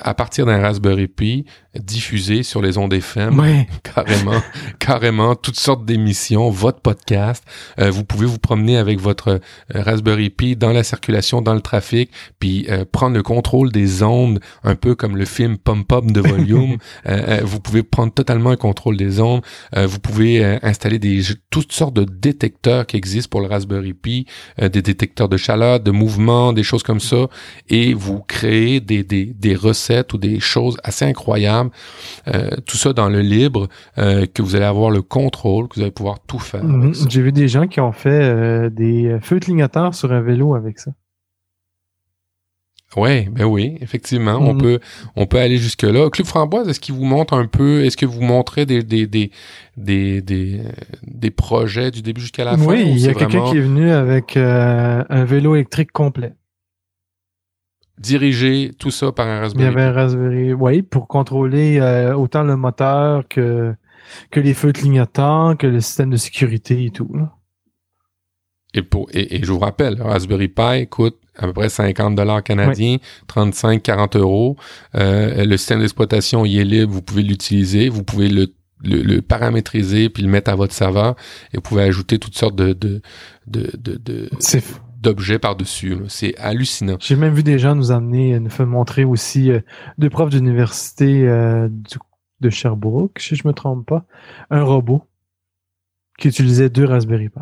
[0.00, 3.42] à partir d'un Raspberry Pi diffuser sur les ondes FM,
[3.82, 4.42] carrément,
[4.78, 7.44] carrément, toutes sortes d'émissions, votre podcast.
[7.78, 9.40] vous pouvez vous promener avec votre
[9.74, 14.74] Raspberry Pi dans la circulation, dans le trafic, puis prendre le contrôle des ondes, un
[14.74, 16.78] peu comme le film Pump Up de volume.
[17.42, 19.42] vous pouvez prendre totalement le contrôle des ondes.
[19.74, 24.26] vous pouvez installer des toutes sortes de détecteurs qui existent pour le Raspberry Pi,
[24.60, 27.28] des détecteurs de chaleur, de mouvement, des choses comme ça,
[27.68, 31.70] et vous créez des, des, des recettes ou des choses assez incroyables.
[32.28, 35.82] Euh, tout ça dans le libre, euh, que vous allez avoir le contrôle, que vous
[35.82, 36.64] allez pouvoir tout faire.
[36.64, 36.94] Mhm.
[37.08, 40.78] J'ai vu des gens qui ont fait euh, des feux clignotants sur un vélo avec
[40.78, 40.92] ça.
[42.96, 44.62] Ouais, ben oui, effectivement, on mhm.
[44.62, 44.78] peut
[45.16, 46.08] on peut aller jusque là.
[46.08, 49.32] Club Framboise, est-ce qu'il vous montre un peu, est-ce que vous montrez des des des
[49.76, 50.60] des des,
[51.02, 53.90] des projets du début jusqu'à la fin Oui, il y a quelqu'un qui est venu
[53.90, 56.32] avec un vélo électrique complet
[57.98, 59.64] diriger tout ça par un Raspberry.
[59.64, 63.74] Il y avait un Raspberry, oui, pour contrôler euh, autant le moteur que
[64.30, 67.10] que les feux clignotants, que le système de sécurité et tout.
[68.74, 72.96] Et, pour, et, je vous rappelle, Raspberry Pi coûte à peu près 50 dollars canadiens,
[73.28, 74.56] 35-40 euros.
[74.94, 80.08] Euh, le système d'exploitation, il est libre, vous pouvez l'utiliser, vous pouvez le, le, paramétriser
[80.08, 81.16] puis le mettre à votre serveur
[81.52, 83.00] et vous pouvez ajouter toutes sortes de de
[83.46, 84.28] de, de, de
[85.00, 85.96] d'objets par-dessus.
[86.08, 86.96] C'est hallucinant.
[87.00, 89.60] J'ai même vu des gens nous amener, nous faire montrer aussi euh,
[89.98, 91.68] deux profs d'université euh,
[92.40, 94.04] de Sherbrooke, si je me trompe pas,
[94.50, 95.02] un robot
[96.18, 97.40] qui utilisait deux Raspberry Pi.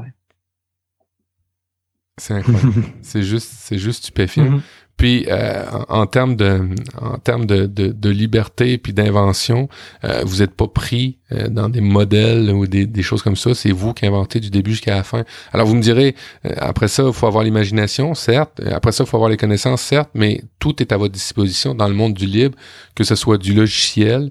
[2.17, 2.85] C'est incroyable.
[3.03, 4.45] c'est juste, c'est juste stupéfiant.
[4.45, 4.61] Mm-hmm.
[4.97, 6.69] Puis euh, en, termes de
[7.01, 9.69] en termes de, de, de liberté puis d'invention,
[10.05, 13.55] euh, vous n'êtes pas pris euh, dans des modèles ou des, des choses comme ça.
[13.55, 15.25] C'est vous qui inventez du début jusqu'à la fin.
[15.53, 16.15] Alors vous me direz,
[16.57, 18.61] après ça, il faut avoir l'imagination, certes.
[18.71, 20.11] Après ça, il faut avoir les connaissances, certes.
[20.15, 22.57] Mais tout est à votre disposition dans le monde du libre,
[22.95, 24.31] que ce soit du logiciel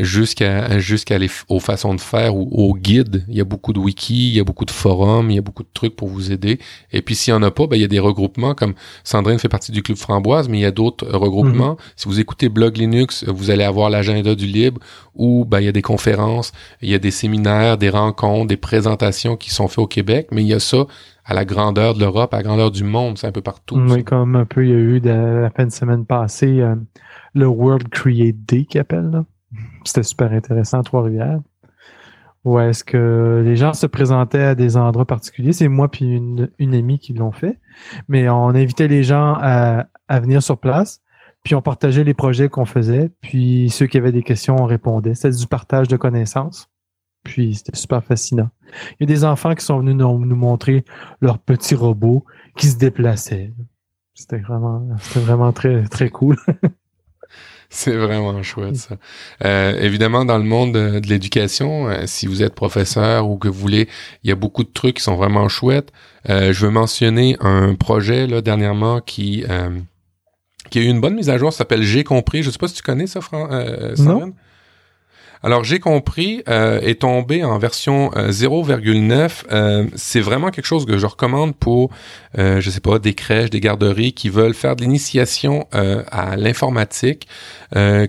[0.00, 1.18] jusqu'à jusqu'à
[1.48, 3.24] aux façons de faire ou aux guides.
[3.28, 5.42] Il y a beaucoup de wikis, il y a beaucoup de forums, il y a
[5.42, 6.58] beaucoup de trucs pour vous aider.
[6.92, 8.74] Et puis s'il y en a pas, ben, il y a des regroupements comme
[9.04, 11.72] Sandrine fait partie du club Framboise, mais il y a d'autres euh, regroupements.
[11.72, 11.76] Mhm.
[11.96, 14.80] Si vous écoutez Blog Linux, vous allez avoir l'agenda du libre
[15.14, 16.35] où ben, il y a des conférences,
[16.82, 20.42] il y a des séminaires, des rencontres, des présentations qui sont faites au Québec, mais
[20.42, 20.86] il y a ça
[21.24, 23.76] à la grandeur de l'Europe, à la grandeur du monde, c'est un peu partout.
[23.76, 26.76] Oui, comme un peu, il y a eu de, la fin de semaine passée euh,
[27.34, 29.24] le World Create Day qui appelle.
[29.84, 31.40] C'était super intéressant à Trois-Rivières.
[32.44, 35.52] Ou est-ce que les gens se présentaient à des endroits particuliers?
[35.52, 37.58] C'est moi puis une, une amie qui l'ont fait.
[38.08, 41.00] Mais on invitait les gens à, à venir sur place,
[41.46, 45.14] puis on partageait les projets qu'on faisait, puis ceux qui avaient des questions, on répondait.
[45.14, 46.68] C'était du partage de connaissances.
[47.22, 48.50] Puis c'était super fascinant.
[48.94, 50.84] Il y a des enfants qui sont venus nous, montrer
[51.20, 52.24] leurs petits robots
[52.56, 53.52] qui se déplaçaient.
[54.14, 56.36] C'était vraiment, c'était vraiment très, très cool.
[57.70, 58.96] C'est vraiment chouette ça.
[59.44, 63.60] Euh, évidemment, dans le monde de, l'éducation, euh, si vous êtes professeur ou que vous
[63.60, 63.88] voulez,
[64.24, 65.92] il y a beaucoup de trucs qui sont vraiment chouettes.
[66.28, 69.44] Euh, je veux mentionner un projet là dernièrement qui
[70.70, 72.42] qui a eu une bonne mise à jour, s'appelle J'ai compris.
[72.42, 73.48] Je sais pas si tu connais ça, Fran
[73.98, 74.32] non.
[75.42, 79.44] Alors j'ai compris euh, est tombé en version 0,9.
[79.52, 81.90] Euh, euh, c'est vraiment quelque chose que je recommande pour,
[82.38, 86.36] euh, je sais pas, des crèches, des garderies qui veulent faire de l'initiation euh, à
[86.36, 87.28] l'informatique,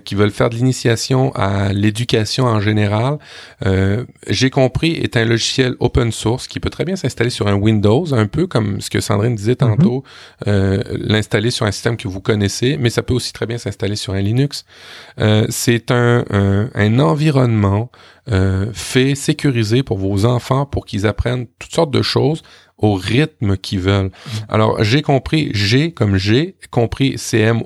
[0.04, 3.18] qui veulent faire de l'initiation à l'éducation en général.
[4.28, 8.14] j'ai compris est un logiciel open source qui peut très bien s'installer sur un Windows,
[8.14, 9.76] un peu comme ce que Sandrine disait mhm.
[9.76, 10.04] tantôt,
[10.46, 14.14] l'installer sur un système que vous connaissez, mais ça peut aussi très bien s'installer sur
[14.14, 14.64] un Linux.
[15.48, 17.27] c'est un, un, un environnement
[18.30, 22.42] euh, fait sécuriser pour vos enfants pour qu'ils apprennent toutes sortes de choses
[22.76, 24.06] au rythme qu'ils veulent.
[24.06, 24.30] Mm.
[24.48, 27.62] Alors, j'ai compris, j'ai comme j'ai compris CM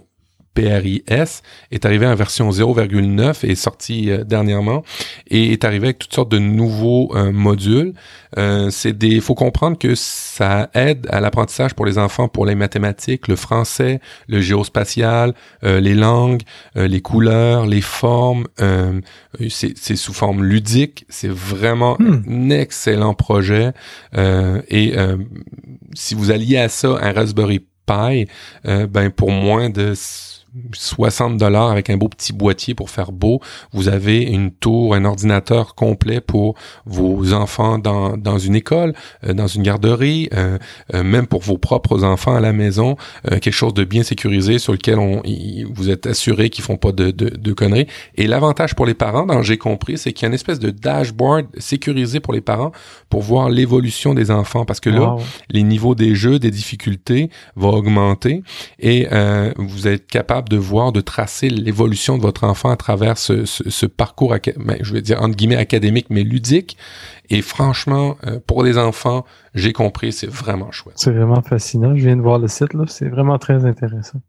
[0.54, 4.82] PRIS est arrivé en version 0,9 et est sorti euh, dernièrement
[5.28, 7.94] et est arrivé avec toutes sortes de nouveaux euh, modules.
[8.38, 12.54] Euh, c'est des, faut comprendre que ça aide à l'apprentissage pour les enfants pour les
[12.54, 16.42] mathématiques, le français, le géospatial, les langues,
[16.74, 18.46] les couleurs, les formes.
[19.48, 21.04] c'est sous forme ludique.
[21.08, 22.22] C'est vraiment hmm.
[22.28, 23.72] un excellent projet.
[24.16, 24.94] et
[25.94, 28.26] si vous alliez à ça un Raspberry Pi,
[28.64, 29.94] ben pour moins de
[30.72, 33.40] 60 dollars avec un beau petit boîtier pour faire beau.
[33.72, 38.92] Vous avez une tour, un ordinateur complet pour vos enfants dans, dans une école,
[39.24, 40.58] euh, dans une garderie, euh,
[40.94, 44.72] euh, même pour vos propres enfants à la maison, quelque chose de bien sécurisé sur
[44.72, 45.22] lequel on,
[45.72, 47.86] vous êtes assuré qu'ils font pas de, de, de conneries.
[48.16, 50.70] Et l'avantage pour les parents, dans j'ai compris, c'est qu'il y a une espèce de
[50.70, 52.72] dashboard sécurisé pour les parents
[53.08, 55.16] pour voir l'évolution des enfants parce que là,
[55.50, 58.42] les niveaux des jeux, des difficultés vont augmenter
[58.78, 59.08] et
[59.56, 63.44] vous êtes capable capable de voir, de tracer l'évolution de votre enfant à travers ce,
[63.44, 64.34] ce, parcours,
[64.80, 66.76] je vais dire entre guillemets académique, mais ludique.
[67.30, 69.24] Et franchement, euh, pour les enfants,
[69.54, 70.96] j'ai compris, c'est vraiment chouette.
[70.96, 71.94] C'est vraiment fascinant.
[71.96, 74.20] Je viens de voir le site là, c'est vraiment très intéressant.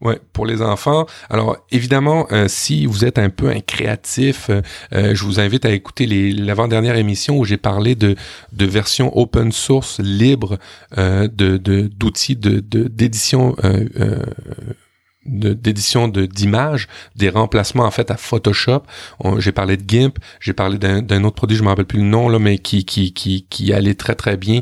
[0.00, 1.06] Ouais, pour les enfants.
[1.30, 5.70] Alors évidemment, euh, si vous êtes un peu un créatif, euh, je vous invite à
[5.70, 8.16] écouter l'avant-dernière émission où j'ai parlé de,
[8.52, 10.58] de versions open source libre
[10.96, 13.54] de d'outils de d'édition
[15.24, 18.82] d'édition de d'images, des remplacements en fait à Photoshop.
[19.38, 22.28] J'ai parlé de GIMP, j'ai parlé d'un autre produit, je me rappelle plus le nom
[22.28, 24.60] là, mais qui qui qui qui allait très très bien,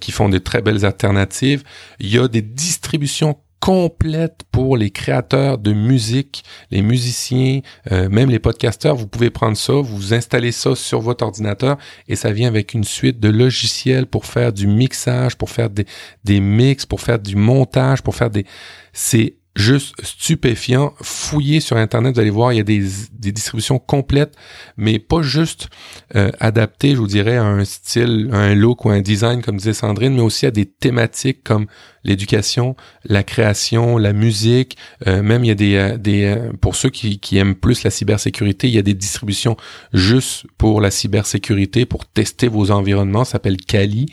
[0.00, 1.62] qui font des très belles alternatives.
[1.98, 8.30] Il y a des distributions complète pour les créateurs de musique, les musiciens, euh, même
[8.30, 8.94] les podcasteurs.
[8.94, 11.76] Vous pouvez prendre ça, vous installez ça sur votre ordinateur
[12.06, 15.86] et ça vient avec une suite de logiciels pour faire du mixage, pour faire des,
[16.24, 18.46] des mix, pour faire du montage, pour faire des...
[18.92, 20.94] C'est juste stupéfiant.
[21.02, 24.34] Fouillez sur Internet, vous allez voir, il y a des, des distributions complètes,
[24.76, 25.68] mais pas juste
[26.14, 29.72] euh, adaptées, je vous dirais, à un style, un look ou un design, comme disait
[29.72, 31.66] Sandrine, mais aussi à des thématiques comme
[32.04, 34.76] l'éducation, la création, la musique.
[35.08, 37.90] Euh, même il y a des, euh, des pour ceux qui, qui aiment plus la
[37.90, 39.56] cybersécurité, il y a des distributions
[39.92, 43.24] juste pour la cybersécurité, pour tester vos environnements.
[43.24, 44.06] Ça s'appelle Kali.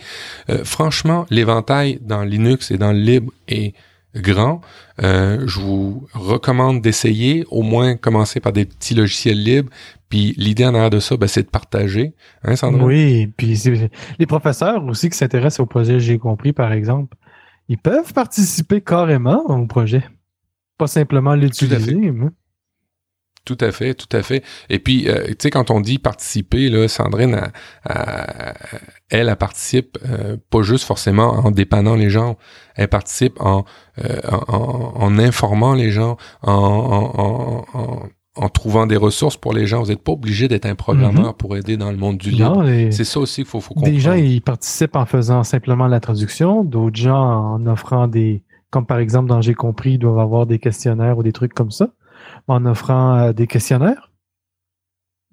[0.64, 3.76] franchement, l'éventail dans Linux et dans le libre est
[4.16, 4.62] grand,
[5.04, 9.70] euh, je vous recommande d'essayer, au moins commencer par des petits logiciels libres.
[10.10, 12.14] Puis l'idée en arrière de ça, ben, c'est de partager.
[12.44, 12.86] Hein, Sandra?
[12.86, 13.62] Oui, puis
[14.20, 17.16] les professeurs aussi qui s'intéressent au projet J'ai compris, par exemple,
[17.68, 20.04] ils peuvent participer carrément au projet.
[20.78, 22.12] Pas simplement l'utiliser.
[23.46, 24.44] Tout à fait, tout à fait.
[24.70, 27.52] Et puis, euh, tu sais, quand on dit participer, là, Sandrine,
[27.86, 32.38] elle, elle participe euh, pas juste forcément en dépannant les gens,
[32.74, 33.64] elle participe en,
[34.04, 37.64] euh, en, informant les gens, en,
[38.36, 39.84] en, trouvant des ressources pour les gens.
[39.84, 41.38] Vous n'êtes pas obligé d'être un programmeur mm-hmm.
[41.38, 42.66] pour aider dans le monde du libre.
[42.90, 43.94] C'est ça aussi qu'il faut, faut comprendre.
[43.94, 48.44] Des gens, ils participent en faisant simplement la traduction, d'autres gens en offrant des...
[48.72, 51.72] Comme par exemple, dans J'ai compris, ils doivent avoir des questionnaires ou des trucs comme
[51.72, 51.92] ça
[52.48, 54.12] en offrant euh, des questionnaires.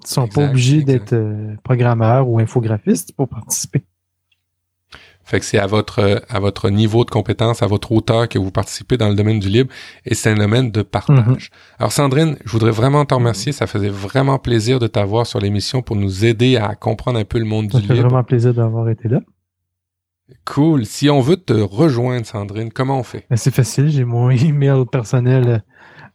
[0.04, 3.84] Ils sont pas obligés d'être euh, programmeurs ou infographistes pour participer.
[5.24, 8.50] Fait que c'est à votre à votre niveau de compétence, à votre hauteur que vous
[8.50, 9.72] participez dans le domaine du libre
[10.04, 11.16] et c'est un domaine de partage.
[11.16, 11.78] Mm-hmm.
[11.78, 15.80] Alors Sandrine, je voudrais vraiment te remercier, ça faisait vraiment plaisir de t'avoir sur l'émission
[15.80, 17.88] pour nous aider à comprendre un peu le monde du libre.
[17.88, 19.20] Ça fait vraiment plaisir d'avoir été là.
[20.44, 20.86] Cool.
[20.86, 23.26] Si on veut te rejoindre Sandrine, comment on fait?
[23.30, 25.62] Ben, C'est facile, j'ai mon email personnel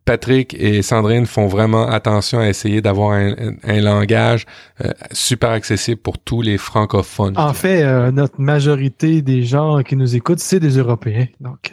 [0.04, 4.44] Patrick et Sandrine font vraiment attention à essayer d'avoir un, langage
[4.84, 7.38] euh, super accessible pour tous les francophones.
[7.38, 11.26] En fait, notre majorité des gens qui nous écoutent, c'est des Européens.
[11.40, 11.72] Donc,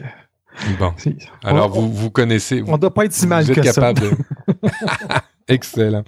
[0.79, 0.93] Bon.
[1.43, 2.63] Alors, vous, vous connaissez.
[2.67, 5.23] On doit pas être si mal que capable ça.
[5.47, 6.03] Excellent.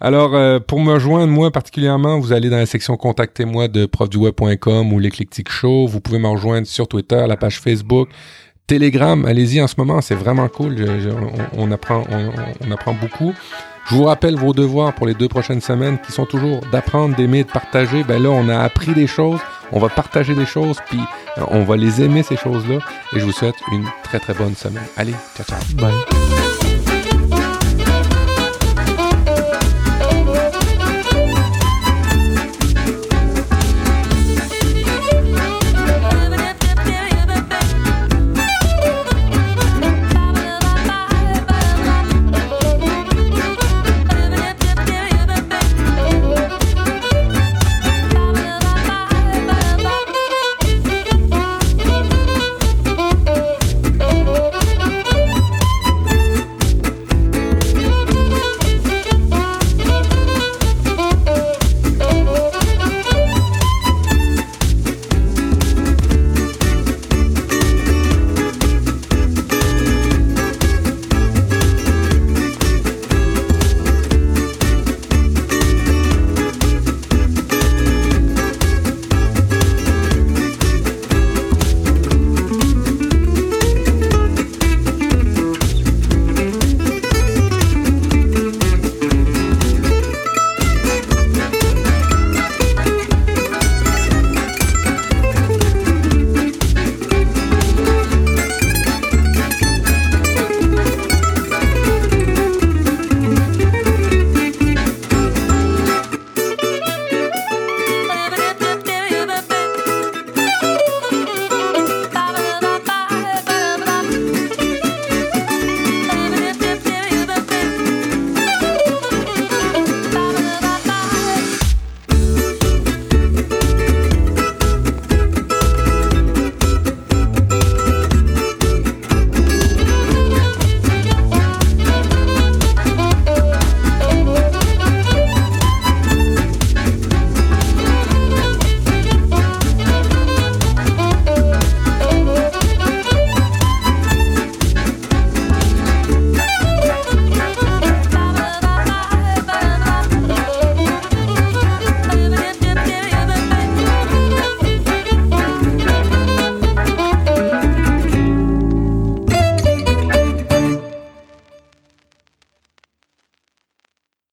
[0.00, 4.92] Alors, euh, pour me rejoindre, moi particulièrement, vous allez dans la section Contactez-moi de profduweb.com
[4.92, 5.86] ou l'éclectique show.
[5.86, 8.08] Vous pouvez me rejoindre sur Twitter, la page Facebook,
[8.66, 9.24] Telegram.
[9.24, 10.84] Allez-y en ce moment, c'est vraiment cool.
[11.56, 13.34] on, apprend, on, apprend beaucoup.
[13.88, 17.44] Je vous rappelle vos devoirs pour les deux prochaines semaines qui sont toujours d'apprendre, d'aimer,
[17.44, 18.04] de partager.
[18.04, 19.40] Ben là, on a appris des choses,
[19.72, 21.00] on va partager des choses, puis
[21.38, 22.78] euh, on va les aimer ces choses-là.
[23.14, 24.84] Et je vous souhaite une très très bonne semaine.
[24.96, 25.58] Allez, ciao ciao.
[25.74, 26.51] Bye.